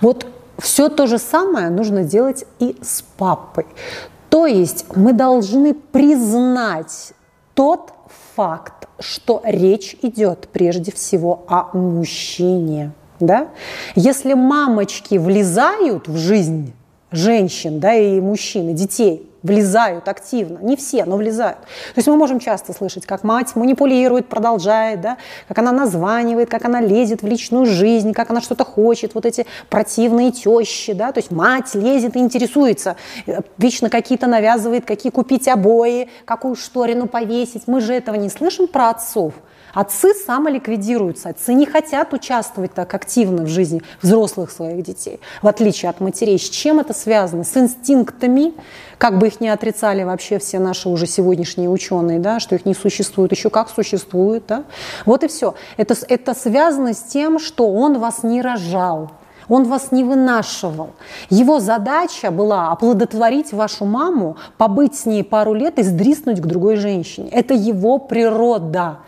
Вот 0.00 0.26
все 0.58 0.88
то 0.88 1.06
же 1.06 1.18
самое 1.18 1.70
нужно 1.70 2.04
делать 2.04 2.44
и 2.58 2.76
с 2.82 3.02
папой. 3.16 3.66
То 4.30 4.46
есть 4.46 4.86
мы 4.94 5.12
должны 5.12 5.74
признать 5.74 7.12
тот 7.54 7.92
факт, 8.34 8.88
что 8.98 9.40
речь 9.44 9.96
идет 10.02 10.48
прежде 10.52 10.92
всего 10.92 11.44
о 11.48 11.76
мужчине. 11.76 12.92
Да? 13.18 13.48
Если 13.94 14.34
мамочки 14.34 15.16
влезают 15.16 16.06
в 16.08 16.16
жизнь 16.16 16.74
женщин 17.10 17.80
да, 17.80 17.94
и 17.94 18.20
мужчин, 18.20 18.70
и 18.70 18.74
детей, 18.74 19.28
влезают 19.42 20.08
активно. 20.08 20.58
Не 20.58 20.76
все, 20.76 21.04
но 21.04 21.16
влезают. 21.16 21.58
То 21.60 21.96
есть 21.96 22.08
мы 22.08 22.16
можем 22.16 22.40
часто 22.40 22.72
слышать, 22.72 23.06
как 23.06 23.24
мать 23.24 23.54
манипулирует, 23.54 24.28
продолжает, 24.28 25.00
да, 25.00 25.18
как 25.48 25.58
она 25.58 25.72
названивает, 25.72 26.50
как 26.50 26.64
она 26.64 26.80
лезет 26.80 27.22
в 27.22 27.26
личную 27.26 27.66
жизнь, 27.66 28.12
как 28.12 28.30
она 28.30 28.40
что-то 28.40 28.64
хочет, 28.64 29.14
вот 29.14 29.26
эти 29.26 29.46
противные 29.68 30.32
тещи, 30.32 30.92
да, 30.92 31.12
то 31.12 31.18
есть 31.18 31.30
мать 31.30 31.74
лезет 31.74 32.16
и 32.16 32.18
интересуется, 32.18 32.96
вечно 33.58 33.90
какие-то 33.90 34.26
навязывает, 34.26 34.84
какие 34.84 35.12
купить 35.12 35.48
обои, 35.48 36.08
какую 36.24 36.56
шторину 36.56 37.06
повесить. 37.06 37.64
Мы 37.66 37.80
же 37.80 37.94
этого 37.94 38.16
не 38.16 38.28
слышим 38.28 38.66
про 38.66 38.90
отцов. 38.90 39.34
Отцы 39.74 40.14
самоликвидируются, 40.14 41.28
отцы 41.28 41.52
не 41.52 41.66
хотят 41.66 42.14
участвовать 42.14 42.72
так 42.72 42.94
активно 42.94 43.42
в 43.42 43.48
жизни 43.48 43.82
взрослых 44.00 44.50
своих 44.50 44.82
детей, 44.82 45.20
в 45.42 45.48
отличие 45.48 45.90
от 45.90 46.00
матерей. 46.00 46.38
С 46.38 46.48
чем 46.48 46.80
это 46.80 46.94
связано? 46.94 47.44
С 47.44 47.54
инстинктами, 47.58 48.54
как 48.96 49.18
бы 49.18 49.25
их 49.26 49.40
не 49.40 49.48
отрицали 49.48 50.02
вообще 50.04 50.38
все 50.38 50.58
наши 50.58 50.88
уже 50.88 51.06
сегодняшние 51.06 51.68
ученые, 51.68 52.18
да, 52.18 52.40
что 52.40 52.54
их 52.54 52.64
не 52.64 52.74
существует, 52.74 53.32
еще 53.32 53.50
как 53.50 53.68
существует. 53.68 54.44
Да? 54.46 54.64
Вот 55.04 55.24
и 55.24 55.28
все. 55.28 55.54
Это, 55.76 55.94
это 56.08 56.34
связано 56.34 56.94
с 56.94 57.02
тем, 57.02 57.38
что 57.38 57.70
он 57.70 57.98
вас 57.98 58.22
не 58.22 58.42
рожал. 58.42 59.10
Он 59.48 59.64
вас 59.64 59.92
не 59.92 60.02
вынашивал. 60.02 60.90
Его 61.30 61.60
задача 61.60 62.30
была 62.30 62.72
оплодотворить 62.72 63.52
вашу 63.52 63.84
маму, 63.84 64.36
побыть 64.58 64.96
с 64.96 65.06
ней 65.06 65.22
пару 65.22 65.54
лет 65.54 65.78
и 65.78 65.82
сдриснуть 65.82 66.40
к 66.40 66.46
другой 66.46 66.76
женщине. 66.76 67.28
Это 67.30 67.54
его 67.54 67.98
природа. 67.98 68.98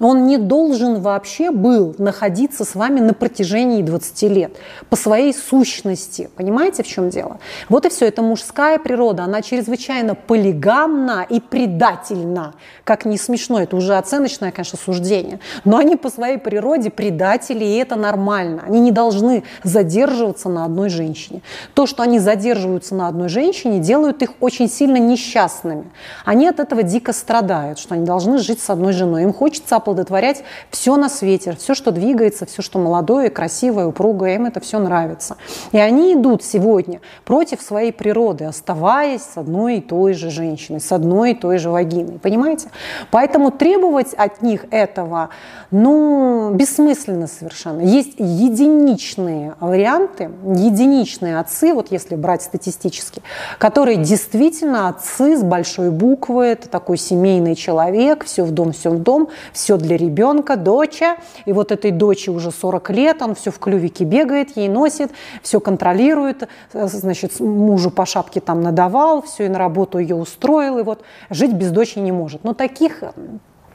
Он 0.00 0.26
не 0.26 0.38
должен 0.38 1.00
вообще 1.00 1.50
был 1.50 1.94
находиться 1.98 2.64
с 2.64 2.74
вами 2.74 3.00
на 3.00 3.14
протяжении 3.14 3.82
20 3.82 4.22
лет 4.24 4.56
по 4.90 4.96
своей 4.96 5.32
сущности. 5.34 6.30
Понимаете, 6.36 6.82
в 6.82 6.86
чем 6.86 7.08
дело? 7.10 7.38
Вот 7.68 7.86
и 7.86 7.88
все. 7.88 8.06
Это 8.06 8.22
мужская 8.22 8.78
природа. 8.78 9.24
Она 9.24 9.42
чрезвычайно 9.42 10.14
полигамна 10.14 11.26
и 11.28 11.40
предательна. 11.40 12.54
Как 12.84 13.04
не 13.04 13.18
смешно, 13.18 13.60
это 13.60 13.76
уже 13.76 13.96
оценочное, 13.96 14.50
конечно, 14.50 14.78
суждение. 14.78 15.40
Но 15.64 15.78
они 15.78 15.96
по 15.96 16.10
своей 16.10 16.38
природе 16.38 16.90
предатели, 16.90 17.64
и 17.64 17.76
это 17.76 17.96
нормально. 17.96 18.62
Они 18.66 18.80
не 18.80 18.92
должны 18.92 19.44
задерживаться 19.62 20.48
на 20.48 20.64
одной 20.64 20.88
женщине. 20.88 21.42
То, 21.74 21.86
что 21.86 22.02
они 22.02 22.18
задерживаются 22.18 22.94
на 22.94 23.08
одной 23.08 23.28
женщине, 23.28 23.78
делают 23.78 24.22
их 24.22 24.30
очень 24.40 24.68
сильно 24.68 24.96
несчастными. 24.96 25.90
Они 26.24 26.46
от 26.48 26.60
этого 26.60 26.82
дико 26.82 27.12
страдают, 27.12 27.78
что 27.78 27.94
они 27.94 28.04
должны 28.04 28.38
жить 28.38 28.60
с 28.60 28.70
одной 28.70 28.92
женой. 28.92 29.22
Им 29.22 29.32
хочется 29.32 29.76
оплодотворять 29.86 30.42
все 30.70 30.96
на 30.96 31.08
свете, 31.08 31.56
все, 31.56 31.74
что 31.74 31.92
двигается, 31.92 32.44
все, 32.44 32.60
что 32.60 32.78
молодое, 32.80 33.30
красивое, 33.30 33.86
упругое, 33.86 34.34
им 34.34 34.46
это 34.46 34.58
все 34.58 34.80
нравится. 34.80 35.36
И 35.70 35.78
они 35.78 36.14
идут 36.14 36.42
сегодня 36.42 37.00
против 37.24 37.62
своей 37.62 37.92
природы, 37.92 38.44
оставаясь 38.44 39.22
с 39.22 39.36
одной 39.36 39.76
и 39.76 39.80
той 39.80 40.14
же 40.14 40.30
женщиной, 40.30 40.80
с 40.80 40.90
одной 40.90 41.32
и 41.32 41.34
той 41.34 41.58
же 41.58 41.70
вагиной, 41.70 42.18
понимаете? 42.18 42.68
Поэтому 43.12 43.52
требовать 43.52 44.12
от 44.14 44.42
них 44.42 44.64
этого, 44.72 45.28
ну, 45.70 46.50
бессмысленно 46.52 47.28
совершенно. 47.28 47.80
Есть 47.80 48.14
единичные 48.18 49.54
варианты, 49.60 50.30
единичные 50.44 51.38
отцы, 51.38 51.72
вот 51.72 51.92
если 51.92 52.16
брать 52.16 52.42
статистически, 52.42 53.22
которые 53.58 53.98
действительно 53.98 54.88
отцы 54.88 55.36
с 55.36 55.42
большой 55.42 55.90
буквы, 55.90 56.46
это 56.46 56.68
такой 56.68 56.96
семейный 56.96 57.54
человек, 57.54 58.24
все 58.24 58.42
в 58.44 58.50
дом, 58.50 58.72
все 58.72 58.90
в 58.90 58.98
дом, 58.98 59.28
все 59.52 59.75
для 59.76 59.96
ребенка, 59.96 60.56
доча, 60.56 61.16
и 61.44 61.52
вот 61.52 61.72
этой 61.72 61.90
дочи 61.90 62.30
уже 62.30 62.50
40 62.50 62.90
лет, 62.90 63.22
он 63.22 63.34
все 63.34 63.50
в 63.50 63.58
клювике 63.58 64.04
бегает, 64.04 64.56
ей 64.56 64.68
носит, 64.68 65.10
все 65.42 65.60
контролирует, 65.60 66.48
э, 66.72 66.86
значит, 66.88 67.40
мужу 67.40 67.90
по 67.90 68.06
шапке 68.06 68.40
там 68.40 68.60
надавал, 68.60 69.22
все 69.22 69.46
и 69.46 69.48
на 69.48 69.58
работу 69.58 69.98
ее 69.98 70.16
устроил, 70.16 70.78
и 70.78 70.82
вот 70.82 71.02
жить 71.30 71.52
без 71.52 71.70
дочери 71.70 72.00
не 72.00 72.12
может. 72.12 72.44
Но 72.44 72.54
таких 72.54 73.02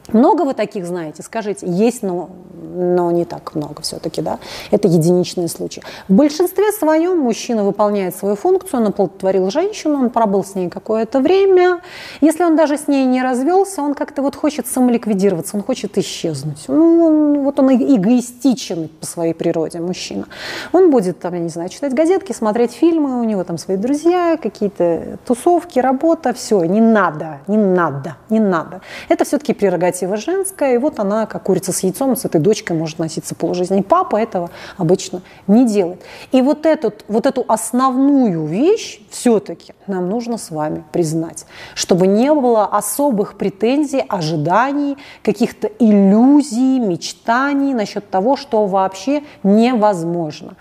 много 0.09 0.43
вы 0.43 0.53
таких 0.53 0.85
знаете? 0.85 1.23
Скажите, 1.23 1.65
есть, 1.67 2.03
но, 2.03 2.29
но 2.73 3.11
не 3.11 3.25
так 3.25 3.55
много 3.55 3.81
все-таки, 3.81 4.21
да? 4.21 4.39
Это 4.71 4.87
единичные 4.87 5.47
случаи. 5.47 5.83
В 6.07 6.13
большинстве 6.13 6.71
своем 6.71 7.19
мужчина 7.19 7.63
выполняет 7.63 8.15
свою 8.15 8.35
функцию, 8.35 8.81
он 8.81 8.87
оплодотворил 8.87 9.49
женщину, 9.51 9.99
он 9.99 10.09
пробыл 10.09 10.43
с 10.43 10.55
ней 10.55 10.69
какое-то 10.69 11.19
время. 11.19 11.81
Если 12.19 12.43
он 12.43 12.55
даже 12.55 12.77
с 12.77 12.87
ней 12.87 13.05
не 13.05 13.21
развелся, 13.23 13.81
он 13.81 13.93
как-то 13.93 14.21
вот 14.21 14.35
хочет 14.35 14.67
самоликвидироваться, 14.67 15.55
он 15.55 15.63
хочет 15.63 15.97
исчезнуть. 15.97 16.65
Ну, 16.67 17.05
он, 17.05 17.43
вот 17.43 17.59
он 17.59 17.73
эгоистичен 17.73 18.89
по 18.99 19.05
своей 19.05 19.33
природе, 19.33 19.79
мужчина. 19.79 20.25
Он 20.73 20.91
будет, 20.91 21.19
там, 21.19 21.33
я 21.33 21.39
не 21.39 21.49
знаю, 21.49 21.69
читать 21.69 21.93
газетки, 21.93 22.33
смотреть 22.33 22.73
фильмы, 22.73 23.21
у 23.21 23.23
него 23.23 23.43
там 23.43 23.57
свои 23.57 23.77
друзья, 23.77 24.37
какие-то 24.41 25.17
тусовки, 25.25 25.79
работа, 25.79 26.33
все, 26.33 26.63
не 26.65 26.81
надо, 26.81 27.39
не 27.47 27.57
надо, 27.57 28.17
не 28.29 28.39
надо. 28.39 28.81
Это 29.09 29.23
все-таки 29.25 29.53
прерогатива 29.53 30.00
инициатива 30.01 30.17
женская, 30.17 30.75
и 30.75 30.77
вот 30.77 30.99
она, 30.99 31.25
как 31.25 31.43
курица 31.43 31.71
с 31.71 31.81
яйцом, 31.81 32.15
с 32.15 32.25
этой 32.25 32.41
дочкой 32.41 32.77
может 32.77 32.99
носиться 32.99 33.35
полжизни. 33.35 33.81
Папа 33.81 34.17
этого 34.17 34.49
обычно 34.77 35.21
не 35.47 35.65
делает. 35.65 36.01
И 36.31 36.41
вот, 36.41 36.65
этот, 36.65 37.05
вот 37.07 37.25
эту 37.25 37.45
основную 37.47 38.45
вещь 38.45 39.01
все-таки 39.09 39.73
нам 39.87 40.09
нужно 40.09 40.37
с 40.37 40.51
вами 40.51 40.83
признать, 40.91 41.45
чтобы 41.75 42.07
не 42.07 42.33
было 42.33 42.65
особых 42.65 43.37
претензий, 43.37 44.03
ожиданий, 44.07 44.97
каких-то 45.23 45.67
иллюзий, 45.79 46.79
мечтаний 46.79 47.73
насчет 47.73 48.09
того, 48.09 48.35
что 48.35 48.65
вообще 48.65 49.23
невозможно. 49.43 50.55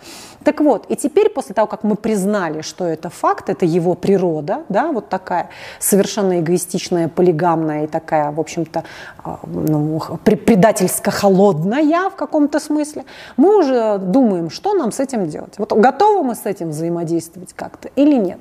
Так 0.45 0.61
вот, 0.61 0.87
и 0.89 0.97
теперь 0.97 1.29
после 1.29 1.55
того, 1.55 1.67
как 1.67 1.85
мы 1.85 1.97
признали, 1.97 2.63
что 2.63 2.87
это 2.87 3.11
факт, 3.11 3.50
это 3.50 3.67
его 3.67 3.95
природа, 3.95 4.65
да, 4.71 4.91
вот 4.91 5.09
такая 5.11 5.50
совершенно 5.79 6.41
эгоистичная, 6.41 7.09
полигамная 7.09 7.85
и 7.85 7.87
такая, 7.87 8.33
в 8.33 8.41
общем-то, 8.41 8.85
а, 9.23 9.41
ну, 9.45 10.00
предательско-холодная 10.25 12.11
в 12.11 12.17
каком-то 12.17 12.59
смысле, 12.59 13.05
мы 13.37 13.59
уже 13.59 13.99
думаем, 13.99 14.49
что 14.50 14.75
нам 14.75 14.93
с 14.93 15.00
этим 15.00 15.29
делать. 15.29 15.55
Вот 15.59 15.73
готовы 15.73 16.25
мы 16.25 16.35
с 16.35 16.47
этим 16.47 16.71
взаимодействовать 16.71 17.53
как-то 17.53 17.89
или 17.97 18.17
нет? 18.17 18.39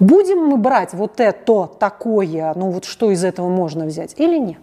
Будем 0.00 0.46
мы 0.46 0.56
брать 0.56 0.94
вот 0.94 1.20
это 1.20 1.68
такое, 1.78 2.52
ну 2.54 2.70
вот 2.70 2.84
что 2.84 3.10
из 3.10 3.22
этого 3.22 3.48
можно 3.48 3.84
взять 3.84 4.14
или 4.16 4.38
нет? 4.38 4.58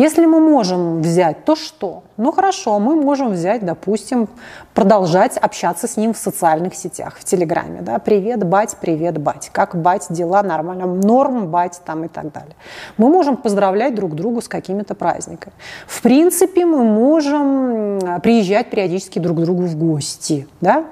Если 0.00 0.24
мы 0.24 0.40
можем 0.40 1.02
взять, 1.02 1.44
то 1.44 1.54
что? 1.54 2.04
Ну 2.16 2.32
хорошо, 2.32 2.78
мы 2.78 2.96
можем 2.96 3.32
взять, 3.32 3.66
допустим, 3.66 4.30
продолжать 4.72 5.36
общаться 5.36 5.86
с 5.86 5.98
ним 5.98 6.14
в 6.14 6.16
социальных 6.16 6.74
сетях, 6.74 7.18
в 7.18 7.24
Телеграме. 7.24 7.82
Да? 7.82 7.98
Привет, 7.98 8.42
бать, 8.42 8.78
привет, 8.80 9.18
бать. 9.18 9.50
Как 9.52 9.76
бать, 9.76 10.06
дела 10.08 10.42
нормально, 10.42 10.86
норм, 10.86 11.48
бать 11.48 11.82
там 11.84 12.04
и 12.04 12.08
так 12.08 12.32
далее. 12.32 12.56
Мы 12.96 13.10
можем 13.10 13.36
поздравлять 13.36 13.94
друг 13.94 14.14
другу 14.14 14.40
с 14.40 14.48
какими-то 14.48 14.94
праздниками. 14.94 15.52
В 15.86 16.00
принципе, 16.00 16.64
мы 16.64 16.82
можем 16.82 18.20
приезжать 18.22 18.70
периодически 18.70 19.18
друг 19.18 19.36
к 19.36 19.40
другу 19.42 19.64
в 19.64 19.76
гости. 19.76 20.48
Да? 20.62 20.86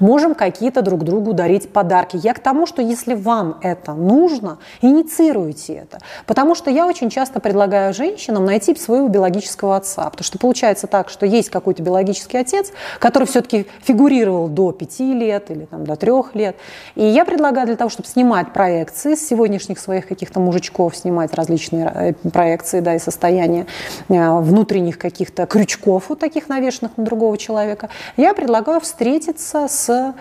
Можем 0.00 0.34
какие-то 0.34 0.82
друг 0.82 1.04
другу 1.04 1.32
дарить 1.32 1.72
подарки. 1.72 2.18
Я 2.22 2.34
к 2.34 2.38
тому, 2.38 2.66
что 2.66 2.82
если 2.82 3.14
вам 3.14 3.58
это 3.62 3.94
нужно, 3.94 4.58
инициируйте 4.80 5.74
это. 5.74 5.98
Потому 6.26 6.54
что 6.54 6.70
я 6.70 6.86
очень 6.86 7.10
часто 7.10 7.40
предлагаю 7.40 7.94
женщинам 7.94 8.44
найти 8.44 8.74
своего 8.74 9.08
биологического 9.08 9.76
отца. 9.76 10.08
Потому 10.10 10.24
что 10.24 10.38
получается 10.38 10.86
так, 10.86 11.08
что 11.08 11.26
есть 11.26 11.50
какой-то 11.50 11.82
биологический 11.82 12.38
отец, 12.38 12.72
который 12.98 13.24
все-таки 13.24 13.66
фигурировал 13.82 14.48
до 14.48 14.72
пяти 14.72 15.12
лет 15.14 15.50
или 15.50 15.66
там, 15.66 15.84
до 15.84 15.96
трех 15.96 16.34
лет. 16.34 16.56
И 16.94 17.04
я 17.04 17.24
предлагаю 17.24 17.66
для 17.66 17.76
того, 17.76 17.90
чтобы 17.90 18.08
снимать 18.08 18.52
проекции 18.52 19.14
с 19.14 19.26
сегодняшних 19.26 19.78
своих 19.78 20.06
каких-то 20.06 20.40
мужичков, 20.40 20.96
снимать 20.96 21.34
различные 21.34 22.16
э, 22.24 22.30
проекции 22.30 22.80
да, 22.80 22.94
и 22.94 22.98
состояния 22.98 23.66
э, 24.08 24.40
внутренних 24.40 24.98
каких-то 24.98 25.46
крючков 25.46 26.10
у 26.10 26.16
таких 26.16 26.48
навешенных 26.48 26.96
на 26.96 27.04
другого 27.04 27.36
человека, 27.38 27.88
я 28.16 28.34
предлагаю 28.34 28.80
встретиться 28.80 29.61
с 29.68 30.14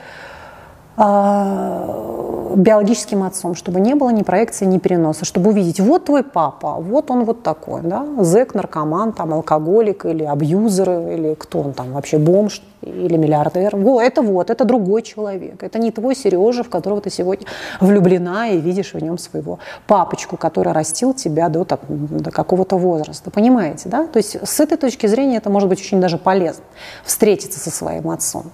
а, 0.97 2.51
биологическим 2.55 3.23
отцом, 3.23 3.55
чтобы 3.55 3.79
не 3.79 3.95
было 3.95 4.09
ни 4.09 4.23
проекции, 4.23 4.65
ни 4.65 4.77
переноса, 4.77 5.23
чтобы 5.25 5.51
увидеть, 5.51 5.79
вот 5.79 6.05
твой 6.05 6.23
папа, 6.23 6.75
вот 6.79 7.09
он 7.09 7.23
вот 7.23 7.43
такой, 7.43 7.81
да, 7.81 8.05
зэк, 8.19 8.53
наркоман, 8.53 9.13
там, 9.13 9.33
алкоголик 9.33 10.05
или 10.05 10.23
абьюзер, 10.23 10.89
или 11.09 11.33
кто 11.35 11.61
он 11.61 11.73
там 11.73 11.93
вообще, 11.93 12.17
бомж 12.17 12.61
или 12.81 13.15
миллиардер. 13.15 13.77
Во, 13.77 14.01
это 14.01 14.21
вот, 14.21 14.49
это 14.49 14.65
другой 14.65 15.01
человек, 15.01 15.63
это 15.63 15.79
не 15.79 15.91
твой 15.91 16.15
Сережа, 16.15 16.63
в 16.63 16.69
которого 16.69 16.99
ты 16.99 17.09
сегодня 17.09 17.47
влюблена 17.79 18.49
и 18.49 18.59
видишь 18.59 18.93
в 18.93 18.99
нем 18.99 19.17
своего 19.17 19.59
папочку, 19.87 20.35
который 20.35 20.73
растил 20.73 21.13
тебя 21.13 21.47
до, 21.47 21.65
до 21.65 22.31
какого-то 22.31 22.77
возраста, 22.77 23.31
понимаете, 23.31 23.87
да? 23.87 24.07
То 24.07 24.17
есть 24.17 24.35
с 24.43 24.59
этой 24.59 24.77
точки 24.77 25.07
зрения 25.07 25.37
это 25.37 25.49
может 25.49 25.69
быть 25.69 25.79
очень 25.79 26.01
даже 26.01 26.17
полезно, 26.17 26.63
встретиться 27.05 27.59
со 27.59 27.71
своим 27.71 28.09
отцом. 28.09 28.51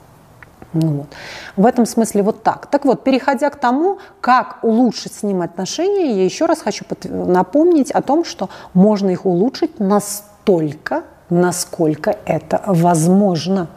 Ну 0.73 0.87
вот. 0.87 1.07
В 1.55 1.65
этом 1.65 1.85
смысле 1.85 2.23
вот 2.23 2.43
так. 2.43 2.67
Так 2.67 2.85
вот, 2.85 3.03
переходя 3.03 3.49
к 3.49 3.55
тому, 3.59 3.99
как 4.21 4.59
улучшить 4.63 5.13
с 5.13 5.23
ним 5.23 5.41
отношения, 5.41 6.17
я 6.17 6.25
еще 6.25 6.45
раз 6.45 6.61
хочу 6.61 6.85
напомнить 7.05 7.91
о 7.91 8.01
том, 8.01 8.25
что 8.25 8.49
можно 8.73 9.09
их 9.09 9.25
улучшить 9.25 9.79
настолько, 9.79 11.03
насколько 11.29 12.17
это 12.25 12.61
возможно. 12.65 13.67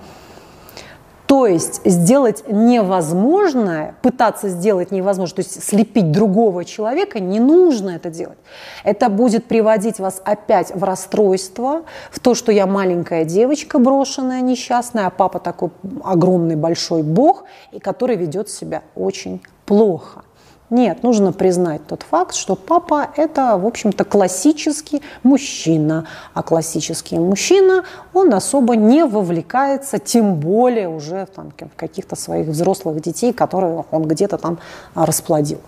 То 1.31 1.47
есть 1.47 1.81
сделать 1.85 2.43
невозможное, 2.49 3.95
пытаться 4.03 4.49
сделать 4.49 4.91
невозможное, 4.91 5.37
то 5.37 5.43
есть 5.43 5.63
слепить 5.63 6.11
другого 6.11 6.65
человека, 6.65 7.21
не 7.21 7.39
нужно 7.39 7.91
это 7.91 8.11
делать. 8.11 8.39
Это 8.83 9.09
будет 9.09 9.45
приводить 9.45 10.01
вас 10.01 10.21
опять 10.25 10.75
в 10.75 10.83
расстройство, 10.83 11.85
в 12.11 12.19
то, 12.19 12.35
что 12.35 12.51
я 12.51 12.67
маленькая 12.67 13.25
девочка 13.25 13.79
брошенная, 13.79 14.41
несчастная, 14.41 15.07
а 15.07 15.11
папа 15.11 15.39
такой 15.39 15.71
огромный 16.03 16.57
большой 16.57 17.05
бог, 17.05 17.45
и 17.71 17.79
который 17.79 18.17
ведет 18.17 18.51
себя 18.51 18.83
очень 18.97 19.41
плохо. 19.67 20.25
Нет, 20.71 21.03
нужно 21.03 21.33
признать 21.33 21.85
тот 21.89 22.05
факт, 22.05 22.35
что 22.35 22.55
папа– 22.55 23.09
это, 23.17 23.57
в 23.57 23.67
общем-то, 23.67 24.05
классический 24.05 25.03
мужчина. 25.25 26.07
А 26.33 26.45
классический 26.45 27.19
мужчина, 27.19 27.85
он 28.15 28.33
особо 28.33 28.77
не 28.77 29.05
вовлекается, 29.05 29.99
тем 29.99 30.37
более 30.37 30.89
уже 30.89 31.27
там, 31.35 31.51
в 31.51 31.77
каких-то 31.77 32.15
своих 32.15 32.47
взрослых 32.47 33.03
детей, 33.03 33.33
которые 33.33 33.85
он 33.91 34.05
где-то 34.05 34.39
там 34.39 34.59
расплодил. 34.95 35.59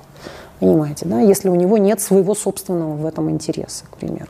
Понимаете, 0.60 1.06
да? 1.06 1.18
Если 1.18 1.48
у 1.48 1.56
него 1.56 1.76
нет 1.76 2.00
своего 2.00 2.36
собственного 2.36 2.94
в 2.94 3.04
этом 3.04 3.28
интереса, 3.28 3.84
к 3.90 3.96
примеру. 3.96 4.28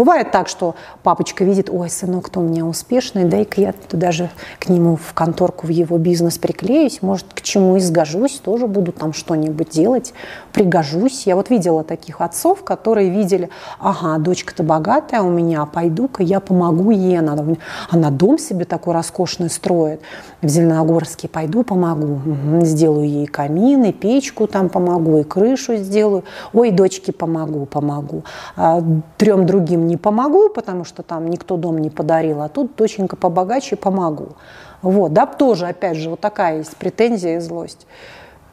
Бывает 0.00 0.30
так, 0.30 0.48
что 0.48 0.76
папочка 1.02 1.44
видит, 1.44 1.68
ой, 1.70 1.90
сынок, 1.90 2.30
то 2.30 2.40
у 2.40 2.42
меня 2.42 2.64
успешный, 2.64 3.24
дай-ка 3.24 3.60
я 3.60 3.74
даже 3.92 4.30
к 4.58 4.70
нему 4.70 4.96
в 4.96 5.12
конторку, 5.12 5.66
в 5.66 5.68
его 5.68 5.98
бизнес 5.98 6.38
приклеюсь, 6.38 7.02
может, 7.02 7.26
к 7.34 7.42
чему 7.42 7.76
и 7.76 7.80
сгожусь, 7.80 8.40
тоже 8.42 8.66
буду 8.66 8.92
там 8.92 9.12
что-нибудь 9.12 9.68
делать, 9.68 10.14
пригожусь. 10.54 11.26
Я 11.26 11.36
вот 11.36 11.50
видела 11.50 11.84
таких 11.84 12.22
отцов, 12.22 12.64
которые 12.64 13.10
видели, 13.10 13.50
ага, 13.78 14.16
дочка-то 14.16 14.62
богатая 14.62 15.20
у 15.20 15.28
меня, 15.28 15.66
пойду-ка 15.66 16.22
я 16.22 16.40
помогу 16.40 16.92
ей, 16.92 17.18
она, 17.18 17.36
она 17.90 18.08
дом 18.08 18.38
себе 18.38 18.64
такой 18.64 18.94
роскошный 18.94 19.50
строит, 19.50 20.00
в 20.40 20.48
Зеленогорске 20.48 21.28
пойду 21.28 21.62
помогу, 21.62 22.22
сделаю 22.62 23.06
ей 23.06 23.26
камин, 23.26 23.84
и 23.84 23.92
печку 23.92 24.46
там 24.46 24.70
помогу, 24.70 25.18
и 25.18 25.24
крышу 25.24 25.76
сделаю, 25.76 26.24
ой, 26.54 26.70
дочке 26.70 27.12
помогу, 27.12 27.66
помогу. 27.66 28.24
А 28.56 28.82
трем 29.18 29.44
другим 29.44 29.89
не 29.90 29.96
помогу, 29.96 30.48
потому 30.48 30.84
что 30.84 31.02
там 31.02 31.28
никто 31.28 31.56
дом 31.56 31.78
не 31.78 31.90
подарил, 31.90 32.40
а 32.40 32.48
тут 32.48 32.76
доченька 32.76 33.16
побогаче 33.16 33.76
помогу. 33.76 34.28
Вот, 34.80 35.12
да, 35.12 35.26
тоже, 35.26 35.66
опять 35.66 35.96
же, 35.98 36.08
вот 36.08 36.20
такая 36.20 36.58
есть 36.58 36.76
претензия 36.76 37.36
и 37.36 37.40
злость 37.40 37.86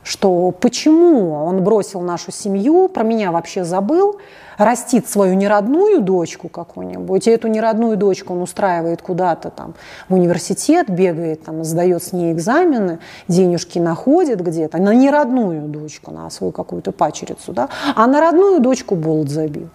что 0.07 0.51
почему 0.51 1.33
он 1.33 1.63
бросил 1.63 1.99
нашу 2.01 2.31
семью, 2.31 2.87
про 2.87 3.03
меня 3.03 3.31
вообще 3.31 3.65
забыл, 3.65 4.19
растит 4.57 5.07
свою 5.09 5.33
неродную 5.33 6.01
дочку 6.01 6.47
какую-нибудь, 6.47 7.27
и 7.27 7.31
эту 7.31 7.49
неродную 7.49 7.97
дочку 7.97 8.33
он 8.33 8.41
устраивает 8.41 9.01
куда-то 9.01 9.49
там 9.49 9.75
в 10.07 10.13
университет, 10.13 10.89
бегает 10.89 11.43
там, 11.43 11.63
сдает 11.63 12.01
с 12.01 12.13
ней 12.13 12.31
экзамены, 12.31 12.99
денежки 13.27 13.79
находит 13.79 14.41
где-то, 14.41 14.77
на 14.77 14.93
неродную 14.93 15.67
дочку, 15.67 16.11
на 16.11 16.29
свою 16.29 16.53
какую-то 16.53 16.93
пачерицу, 16.93 17.51
да, 17.51 17.69
а 17.95 18.07
на 18.07 18.21
родную 18.21 18.61
дочку 18.61 18.95
болт 18.95 19.29
забил. 19.29 19.69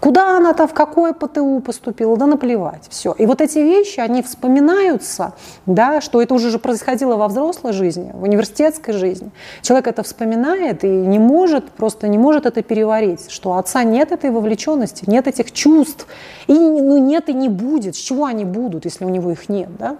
Куда 0.00 0.36
она 0.36 0.52
там, 0.52 0.68
в 0.68 0.74
какое 0.74 1.12
ПТУ 1.12 1.60
поступила, 1.60 2.16
да 2.16 2.26
наплевать, 2.26 2.86
все. 2.88 3.14
И 3.18 3.26
вот 3.26 3.40
эти 3.40 3.58
вещи, 3.58 4.00
они 4.00 4.22
вспоминаются, 4.22 5.34
да, 5.66 6.00
что 6.00 6.20
это 6.20 6.34
уже 6.34 6.50
же 6.50 6.58
происходило 6.58 7.16
во 7.16 7.28
взрослой 7.28 7.72
жизни, 7.72 8.10
в 8.14 8.22
университетской 8.22 8.94
жизни. 8.94 9.30
Человек 9.62 9.88
это 9.88 10.02
вспоминает 10.02 10.84
и 10.84 10.88
не 10.88 11.18
может, 11.18 11.70
просто 11.70 12.08
не 12.08 12.18
может 12.18 12.46
это 12.46 12.62
переварить, 12.62 13.30
что 13.30 13.54
отца 13.54 13.84
нет 13.84 14.12
этой 14.12 14.30
вовлеченности, 14.30 15.04
нет 15.08 15.26
этих 15.26 15.52
чувств, 15.52 16.06
и 16.46 16.52
ну, 16.52 16.98
нет 16.98 17.28
и 17.28 17.34
не 17.34 17.48
будет. 17.48 17.96
С 17.96 17.98
чего 17.98 18.24
они 18.24 18.44
будут, 18.44 18.84
если 18.84 19.04
у 19.04 19.08
него 19.08 19.30
их 19.30 19.48
нет, 19.48 19.68
да? 19.78 19.96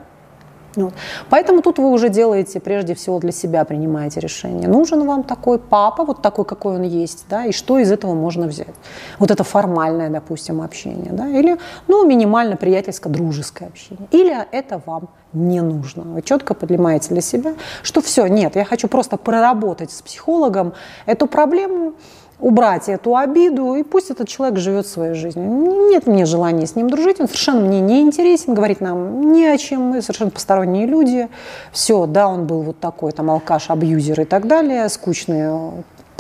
Вот. 0.77 0.95
Поэтому 1.29 1.63
тут 1.63 1.79
вы 1.79 1.91
уже 1.91 2.09
делаете, 2.09 2.61
прежде 2.61 2.95
всего 2.95 3.19
для 3.19 3.33
себя 3.33 3.65
принимаете 3.65 4.21
решение. 4.21 4.69
Нужен 4.69 5.07
вам 5.07 5.23
такой 5.23 5.59
папа, 5.59 6.05
вот 6.05 6.23
такой, 6.23 6.45
какой 6.45 6.77
он 6.77 6.83
есть, 6.83 7.27
да, 7.29 7.45
и 7.47 7.53
что 7.53 7.79
из 7.79 7.91
этого 7.91 8.15
можно 8.15 8.47
взять. 8.47 8.75
Вот 9.19 9.31
это 9.31 9.45
формальное, 9.45 10.11
допустим, 10.11 10.63
общение, 10.63 11.13
да, 11.13 11.29
или, 11.29 11.59
ну, 11.89 12.07
минимально 12.07 12.57
приятельско-дружеское 12.57 13.67
общение. 13.67 14.09
Или 14.11 14.35
это 14.53 14.81
вам 14.87 15.09
не 15.33 15.61
нужно. 15.61 16.03
Вы 16.03 16.23
четко 16.23 16.55
поднимаете 16.55 17.09
для 17.09 17.23
себя, 17.23 17.55
что 17.83 18.01
все, 18.01 18.27
нет, 18.27 18.57
я 18.57 18.65
хочу 18.65 18.89
просто 18.89 19.17
проработать 19.17 19.91
с 19.91 20.03
психологом 20.03 20.73
эту 21.07 21.27
проблему, 21.27 21.95
убрать 22.43 22.89
эту 22.89 23.17
обиду, 23.17 23.75
и 23.77 23.85
пусть 23.85 24.11
этот 24.11 24.29
человек 24.29 24.59
живет 24.59 24.87
своей 24.87 25.15
жизнью. 25.15 25.49
Нет 25.91 26.07
мне 26.07 26.27
желания 26.27 26.67
с 26.67 26.75
ним 26.75 26.91
дружить, 26.91 27.21
он 27.21 27.29
совершенно 27.29 27.61
мне 27.61 27.81
не 27.81 28.01
интересен, 28.01 28.53
говорить 28.53 28.81
нам 28.81 29.33
ни 29.33 29.45
о 29.45 29.57
чем, 29.57 29.83
мы 29.83 30.03
совершенно 30.03 30.31
посторонние 30.31 30.87
люди. 30.87 31.29
Все, 31.71 32.05
да, 32.07 32.29
он 32.29 32.47
был 32.47 32.63
вот 32.63 32.81
такой, 32.81 33.13
там, 33.13 33.31
алкаш, 33.31 33.71
абьюзер 33.71 34.23
и 34.23 34.25
так 34.25 34.49
далее, 34.49 34.89
скучный 34.89 35.73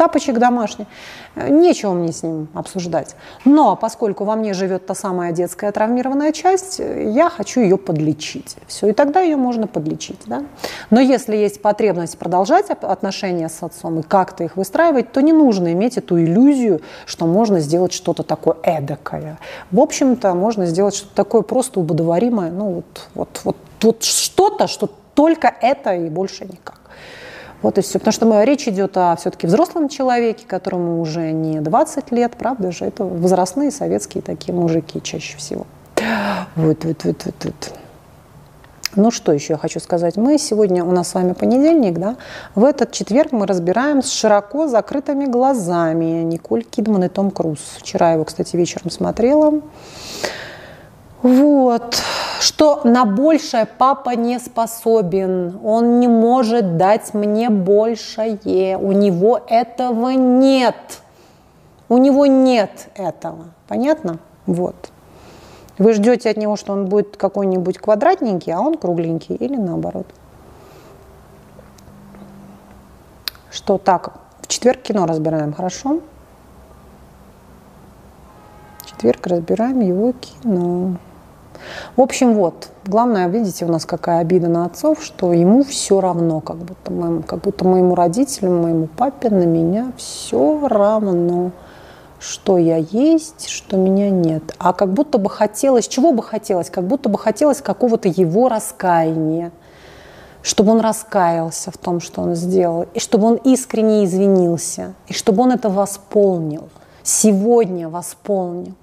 тапочек 0.02 0.38
домашний. 0.38 0.86
Нечего 1.36 1.92
мне 1.92 2.12
с 2.12 2.24
ним 2.24 2.48
обсуждать. 2.54 3.14
Но 3.44 3.76
поскольку 3.76 4.24
во 4.24 4.34
мне 4.34 4.52
живет 4.52 4.84
та 4.84 4.96
самая 4.96 5.30
детская 5.30 5.70
травмированная 5.70 6.32
часть, 6.32 6.80
я 6.80 7.30
хочу 7.30 7.60
ее 7.60 7.76
подлечить. 7.76 8.56
Все, 8.66 8.88
и 8.88 8.92
тогда 8.92 9.20
ее 9.20 9.36
можно 9.36 9.68
подлечить. 9.68 10.18
Да? 10.26 10.42
Но 10.90 11.00
если 11.00 11.36
есть 11.36 11.62
потребность 11.62 12.18
продолжать 12.18 12.70
отношения 12.70 13.48
с 13.48 13.62
отцом 13.62 14.00
и 14.00 14.02
как-то 14.02 14.42
их 14.42 14.56
выстраивать, 14.56 15.12
то 15.12 15.22
не 15.22 15.32
нужно 15.32 15.72
иметь 15.72 15.96
эту 15.96 16.18
иллюзию, 16.18 16.80
что 17.06 17.26
можно 17.26 17.60
сделать 17.60 17.92
что-то 17.92 18.24
такое 18.24 18.56
эдакое. 18.64 19.38
В 19.70 19.78
общем-то, 19.78 20.34
можно 20.34 20.66
сделать 20.66 20.96
что-то 20.96 21.14
такое 21.14 21.42
просто 21.42 21.78
убодоворимое. 21.78 22.50
Ну 22.50 22.72
вот, 22.72 23.08
вот, 23.14 23.40
вот, 23.44 23.56
вот 23.82 24.02
что-то, 24.02 24.66
что 24.66 24.90
только 25.14 25.54
это 25.60 25.94
и 25.94 26.08
больше 26.08 26.44
никак. 26.44 26.81
Вот 27.62 27.78
и 27.78 27.80
все. 27.80 27.98
Потому 27.98 28.12
что 28.12 28.26
мы, 28.26 28.44
речь 28.44 28.68
идет 28.68 28.96
о 28.96 29.16
все-таки 29.16 29.46
взрослом 29.46 29.88
человеке, 29.88 30.44
которому 30.46 31.00
уже 31.00 31.32
не 31.32 31.60
20 31.60 32.12
лет, 32.12 32.32
правда 32.36 32.72
же? 32.72 32.84
Это 32.84 33.04
возрастные 33.04 33.70
советские 33.70 34.22
такие 34.22 34.52
мужики 34.52 35.00
чаще 35.02 35.36
всего. 35.36 35.66
Вот, 36.56 36.84
вот, 36.84 37.04
вот, 37.04 37.24
вот, 37.24 37.34
вот. 37.44 37.72
Ну 38.94 39.10
что 39.10 39.32
еще 39.32 39.54
я 39.54 39.58
хочу 39.58 39.80
сказать? 39.80 40.16
Мы 40.16 40.36
сегодня, 40.36 40.84
у 40.84 40.92
нас 40.92 41.08
с 41.08 41.14
вами 41.14 41.32
понедельник, 41.32 41.98
да? 41.98 42.16
В 42.54 42.64
этот 42.64 42.92
четверг 42.92 43.32
мы 43.32 43.46
разбираем 43.46 44.02
с 44.02 44.10
широко 44.10 44.66
закрытыми 44.66 45.24
глазами 45.24 46.22
Николь 46.22 46.62
Кидман 46.62 47.04
и 47.04 47.08
Том 47.08 47.30
Круз. 47.30 47.58
Вчера 47.78 48.12
его, 48.12 48.24
кстати, 48.24 48.54
вечером 48.54 48.90
смотрела. 48.90 49.62
Вот, 51.22 52.02
что 52.42 52.80
на 52.82 53.04
большее 53.04 53.66
папа 53.66 54.16
не 54.16 54.40
способен, 54.40 55.60
он 55.62 56.00
не 56.00 56.08
может 56.08 56.76
дать 56.76 57.14
мне 57.14 57.50
большее, 57.50 58.76
у 58.76 58.90
него 58.90 59.40
этого 59.46 60.10
нет, 60.10 60.74
у 61.88 61.98
него 61.98 62.26
нет 62.26 62.88
этого, 62.96 63.44
понятно? 63.68 64.18
Вот. 64.46 64.90
Вы 65.78 65.92
ждете 65.92 66.30
от 66.30 66.36
него, 66.36 66.56
что 66.56 66.72
он 66.72 66.86
будет 66.86 67.16
какой-нибудь 67.16 67.78
квадратненький, 67.78 68.52
а 68.52 68.60
он 68.60 68.76
кругленький 68.76 69.36
или 69.36 69.56
наоборот. 69.56 70.06
Что 73.52 73.78
так, 73.78 74.14
в 74.40 74.48
четверг 74.48 74.82
кино 74.82 75.06
разбираем, 75.06 75.52
хорошо? 75.52 76.00
В 78.80 78.86
четверг 78.86 79.28
разбираем 79.28 79.78
его 79.78 80.12
кино. 80.12 80.96
В 81.96 82.00
общем, 82.00 82.34
вот, 82.34 82.68
главное, 82.84 83.28
видите, 83.28 83.64
у 83.64 83.68
нас 83.68 83.84
какая 83.86 84.20
обида 84.20 84.48
на 84.48 84.64
отцов, 84.64 85.02
что 85.02 85.32
ему 85.32 85.62
все 85.64 86.00
равно, 86.00 86.40
как 86.40 86.56
будто, 86.56 86.92
моему, 86.92 87.22
как 87.22 87.40
будто 87.40 87.64
моему 87.64 87.94
родителю, 87.94 88.50
моему 88.50 88.86
папе, 88.86 89.30
на 89.30 89.44
меня 89.44 89.92
все 89.96 90.66
равно 90.68 91.52
что 92.22 92.56
я 92.56 92.76
есть, 92.76 93.48
что 93.48 93.76
меня 93.76 94.08
нет. 94.08 94.54
А 94.58 94.72
как 94.72 94.92
будто 94.92 95.18
бы 95.18 95.28
хотелось, 95.28 95.88
чего 95.88 96.12
бы 96.12 96.22
хотелось? 96.22 96.70
Как 96.70 96.84
будто 96.84 97.08
бы 97.08 97.18
хотелось 97.18 97.60
какого-то 97.60 98.08
его 98.08 98.48
раскаяния, 98.48 99.50
чтобы 100.42 100.72
он 100.72 100.80
раскаялся 100.80 101.72
в 101.72 101.78
том, 101.78 102.00
что 102.00 102.22
он 102.22 102.36
сделал, 102.36 102.86
и 102.94 103.00
чтобы 103.00 103.26
он 103.26 103.36
искренне 103.36 104.04
извинился, 104.04 104.94
и 105.08 105.12
чтобы 105.12 105.42
он 105.42 105.50
это 105.50 105.68
восполнил, 105.68 106.68
сегодня 107.02 107.88
восполнил. 107.88 108.74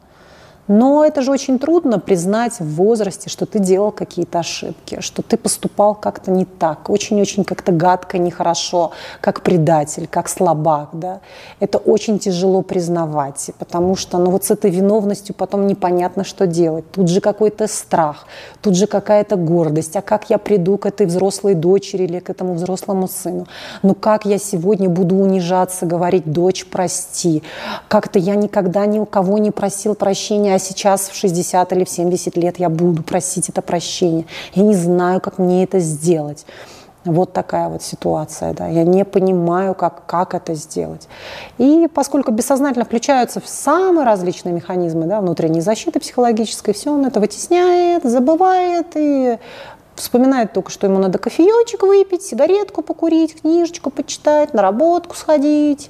Но 0.69 1.03
это 1.03 1.23
же 1.23 1.31
очень 1.31 1.57
трудно 1.57 1.97
признать 1.97 2.59
в 2.59 2.75
возрасте, 2.75 3.27
что 3.27 3.47
ты 3.47 3.57
делал 3.57 3.91
какие-то 3.91 4.39
ошибки, 4.39 4.99
что 5.01 5.23
ты 5.23 5.35
поступал 5.35 5.95
как-то 5.95 6.29
не 6.29 6.45
так, 6.45 6.91
очень-очень 6.91 7.43
как-то 7.43 7.71
гадко, 7.71 8.19
нехорошо, 8.19 8.91
как 9.19 9.41
предатель, 9.41 10.07
как 10.07 10.29
слабак. 10.29 10.89
Да? 10.93 11.21
Это 11.59 11.79
очень 11.79 12.19
тяжело 12.19 12.61
признавать, 12.61 13.49
потому 13.57 13.95
что 13.95 14.19
ну, 14.19 14.29
вот 14.29 14.43
с 14.43 14.51
этой 14.51 14.69
виновностью 14.69 15.33
потом 15.33 15.65
непонятно, 15.65 16.23
что 16.23 16.45
делать. 16.45 16.85
Тут 16.91 17.09
же 17.09 17.19
какой-то 17.19 17.67
страх, 17.67 18.27
тут 18.61 18.75
же 18.75 18.85
какая-то 18.85 19.37
гордость. 19.37 19.95
А 19.95 20.03
как 20.03 20.29
я 20.29 20.37
приду 20.37 20.77
к 20.77 20.85
этой 20.85 21.07
взрослой 21.07 21.55
дочери 21.55 22.03
или 22.03 22.19
к 22.19 22.29
этому 22.29 22.53
взрослому 22.53 23.07
сыну? 23.07 23.47
Ну 23.81 23.95
как 23.95 24.23
я 24.23 24.37
сегодня 24.37 24.87
буду 24.87 25.15
унижаться, 25.15 25.87
говорить, 25.87 26.31
дочь, 26.31 26.67
прости? 26.67 27.41
Как-то 27.87 28.19
я 28.19 28.35
никогда 28.35 28.85
ни 28.85 28.99
у 28.99 29.07
кого 29.07 29.39
не 29.39 29.49
просил 29.49 29.95
прощения, 29.95 30.58
сейчас 30.59 31.09
в 31.09 31.15
60 31.15 31.73
или 31.73 31.83
в 31.83 31.89
70 31.89 32.37
лет 32.37 32.59
я 32.59 32.69
буду 32.69 33.03
просить 33.03 33.49
это 33.49 33.61
прощение. 33.61 34.25
Я 34.53 34.63
не 34.63 34.75
знаю, 34.75 35.21
как 35.21 35.37
мне 35.37 35.63
это 35.63 35.79
сделать. 35.79 36.45
Вот 37.05 37.31
такая 37.31 37.69
вот 37.69 37.81
ситуация, 37.81 38.53
да. 38.53 38.67
Я 38.67 38.83
не 38.83 39.05
понимаю, 39.05 39.73
как, 39.73 40.05
как 40.05 40.33
это 40.33 40.53
сделать. 40.53 41.07
И 41.57 41.87
поскольку 41.93 42.31
бессознательно 42.31 42.83
включаются 42.83 43.39
в 43.39 43.47
самые 43.47 44.05
различные 44.05 44.53
механизмы 44.53 45.05
да, 45.05 45.21
внутренней 45.21 45.61
защиты 45.61 45.99
психологической, 45.99 46.73
все 46.73 46.91
он 46.91 47.05
это 47.05 47.21
вытесняет, 47.21 48.03
забывает 48.03 48.87
и 48.95 49.37
вспоминает 49.95 50.51
только, 50.53 50.71
что 50.71 50.87
ему 50.87 50.99
надо 50.99 51.19
кофеечек 51.19 51.83
выпить, 51.83 52.23
сигаретку 52.23 52.81
покурить, 52.81 53.41
книжечку 53.41 53.91
почитать, 53.91 54.53
на 54.53 54.61
работку 54.61 55.15
сходить, 55.15 55.89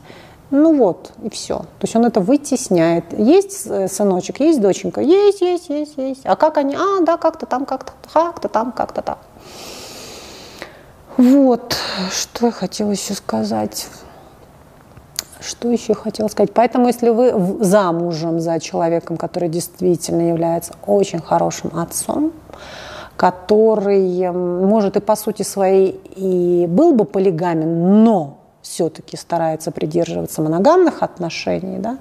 ну 0.52 0.76
вот, 0.76 1.12
и 1.22 1.30
все. 1.30 1.60
То 1.60 1.84
есть 1.84 1.96
он 1.96 2.06
это 2.06 2.22
вытесняет. 2.22 3.06
Есть 3.18 3.68
э, 3.68 3.88
сыночек, 3.88 4.40
есть 4.40 4.60
доченька, 4.60 5.00
есть, 5.00 5.42
есть, 5.42 5.70
есть, 5.70 5.98
есть. 5.98 6.22
А 6.26 6.36
как 6.36 6.58
они? 6.58 6.76
А, 6.76 7.02
да, 7.02 7.18
как-то 7.18 7.46
там, 7.46 7.66
как-то, 7.66 7.94
как-то 8.12 8.48
там, 8.48 8.72
как-то 8.72 9.02
там. 9.04 9.18
Вот, 11.18 11.76
что 12.12 12.48
я 12.48 12.52
хотела 12.52 12.92
еще 12.92 13.14
сказать. 13.14 13.88
Что 15.40 15.70
еще 15.70 15.94
хотела 15.94 16.28
сказать? 16.30 16.52
Поэтому, 16.54 16.88
если 16.88 17.10
вы 17.10 17.64
замужем 17.64 18.40
за 18.40 18.60
человеком, 18.60 19.18
который 19.18 19.50
действительно 19.50 20.30
является 20.30 20.74
очень 20.86 21.22
хорошим 21.22 21.78
отцом, 21.78 22.34
который, 23.16 24.32
может, 24.32 24.98
и 24.98 25.00
по 25.00 25.16
сути 25.16 25.44
своей 25.44 26.00
и 26.16 26.66
был 26.68 26.94
бы 26.94 27.06
полигамен, 27.06 28.04
но 28.04 28.39
все-таки 28.62 29.18
старается 29.18 29.72
придерживаться 29.72 30.42
моногамных 30.42 31.02
отношений, 31.02 31.80
да, 31.80 31.98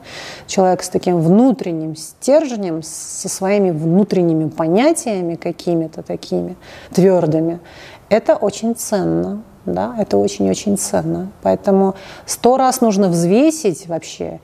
человек 0.47 0.83
с 0.83 0.89
таким 0.89 1.21
внутренним 1.21 1.97
стержнем, 1.97 2.83
со 2.83 3.29
своими 3.29 3.71
внутренними 3.71 4.49
понятиями 4.49 5.37
какими-то 5.37 6.03
такими 6.03 6.57
твердыми, 6.93 7.61
это 8.09 8.35
очень 8.35 8.75
ценно, 8.75 9.43
да, 9.67 9.95
это 9.99 10.17
очень-очень 10.17 10.79
ценно. 10.79 11.31
Поэтому 11.43 11.95
сто 12.27 12.57
раз 12.57 12.81
нужно 12.81 13.09
взвесить 13.09 13.87
вообще, 13.87 14.41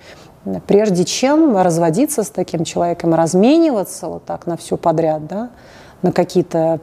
прежде 0.66 1.04
чем 1.04 1.56
разводиться 1.56 2.22
с 2.22 2.30
таким 2.30 2.64
человеком, 2.64 3.14
размениваться 3.14 4.08
вот 4.08 4.24
так 4.24 4.46
на 4.46 4.56
все 4.56 4.76
подряд, 4.76 5.26
да, 5.26 5.50
на 6.02 6.12
какие-то 6.12 6.80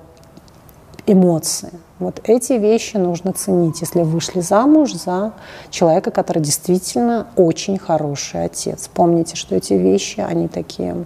эмоции. 1.05 1.71
Вот 2.01 2.19
эти 2.23 2.53
вещи 2.53 2.97
нужно 2.97 3.31
ценить, 3.31 3.81
если 3.81 4.01
вышли 4.01 4.39
замуж 4.39 4.91
за 4.93 5.33
человека, 5.69 6.09
который 6.09 6.41
действительно 6.41 7.27
очень 7.35 7.77
хороший 7.77 8.43
отец. 8.43 8.89
Помните, 8.91 9.35
что 9.35 9.55
эти 9.55 9.73
вещи, 9.73 10.19
они 10.19 10.47
такие 10.47 11.05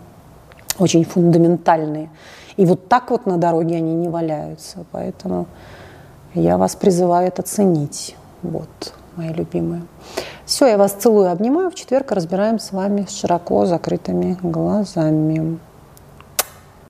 очень 0.79 1.03
фундаментальные. 1.03 2.09
И 2.55 2.65
вот 2.65 2.87
так 2.87 3.11
вот 3.11 3.25
на 3.25 3.35
дороге 3.37 3.75
они 3.75 3.93
не 3.93 4.07
валяются. 4.07 4.85
Поэтому 4.93 5.47
я 6.33 6.57
вас 6.57 6.77
призываю 6.77 7.27
это 7.27 7.41
ценить. 7.41 8.15
Вот, 8.41 8.93
мои 9.17 9.33
любимые. 9.33 9.81
Все, 10.45 10.65
я 10.65 10.77
вас 10.77 10.93
целую, 10.93 11.29
обнимаю. 11.29 11.71
В 11.71 11.75
четверг 11.75 12.13
разбираем 12.13 12.57
с 12.57 12.71
вами 12.71 13.05
с 13.09 13.19
широко 13.19 13.65
закрытыми 13.65 14.37
глазами. 14.41 15.59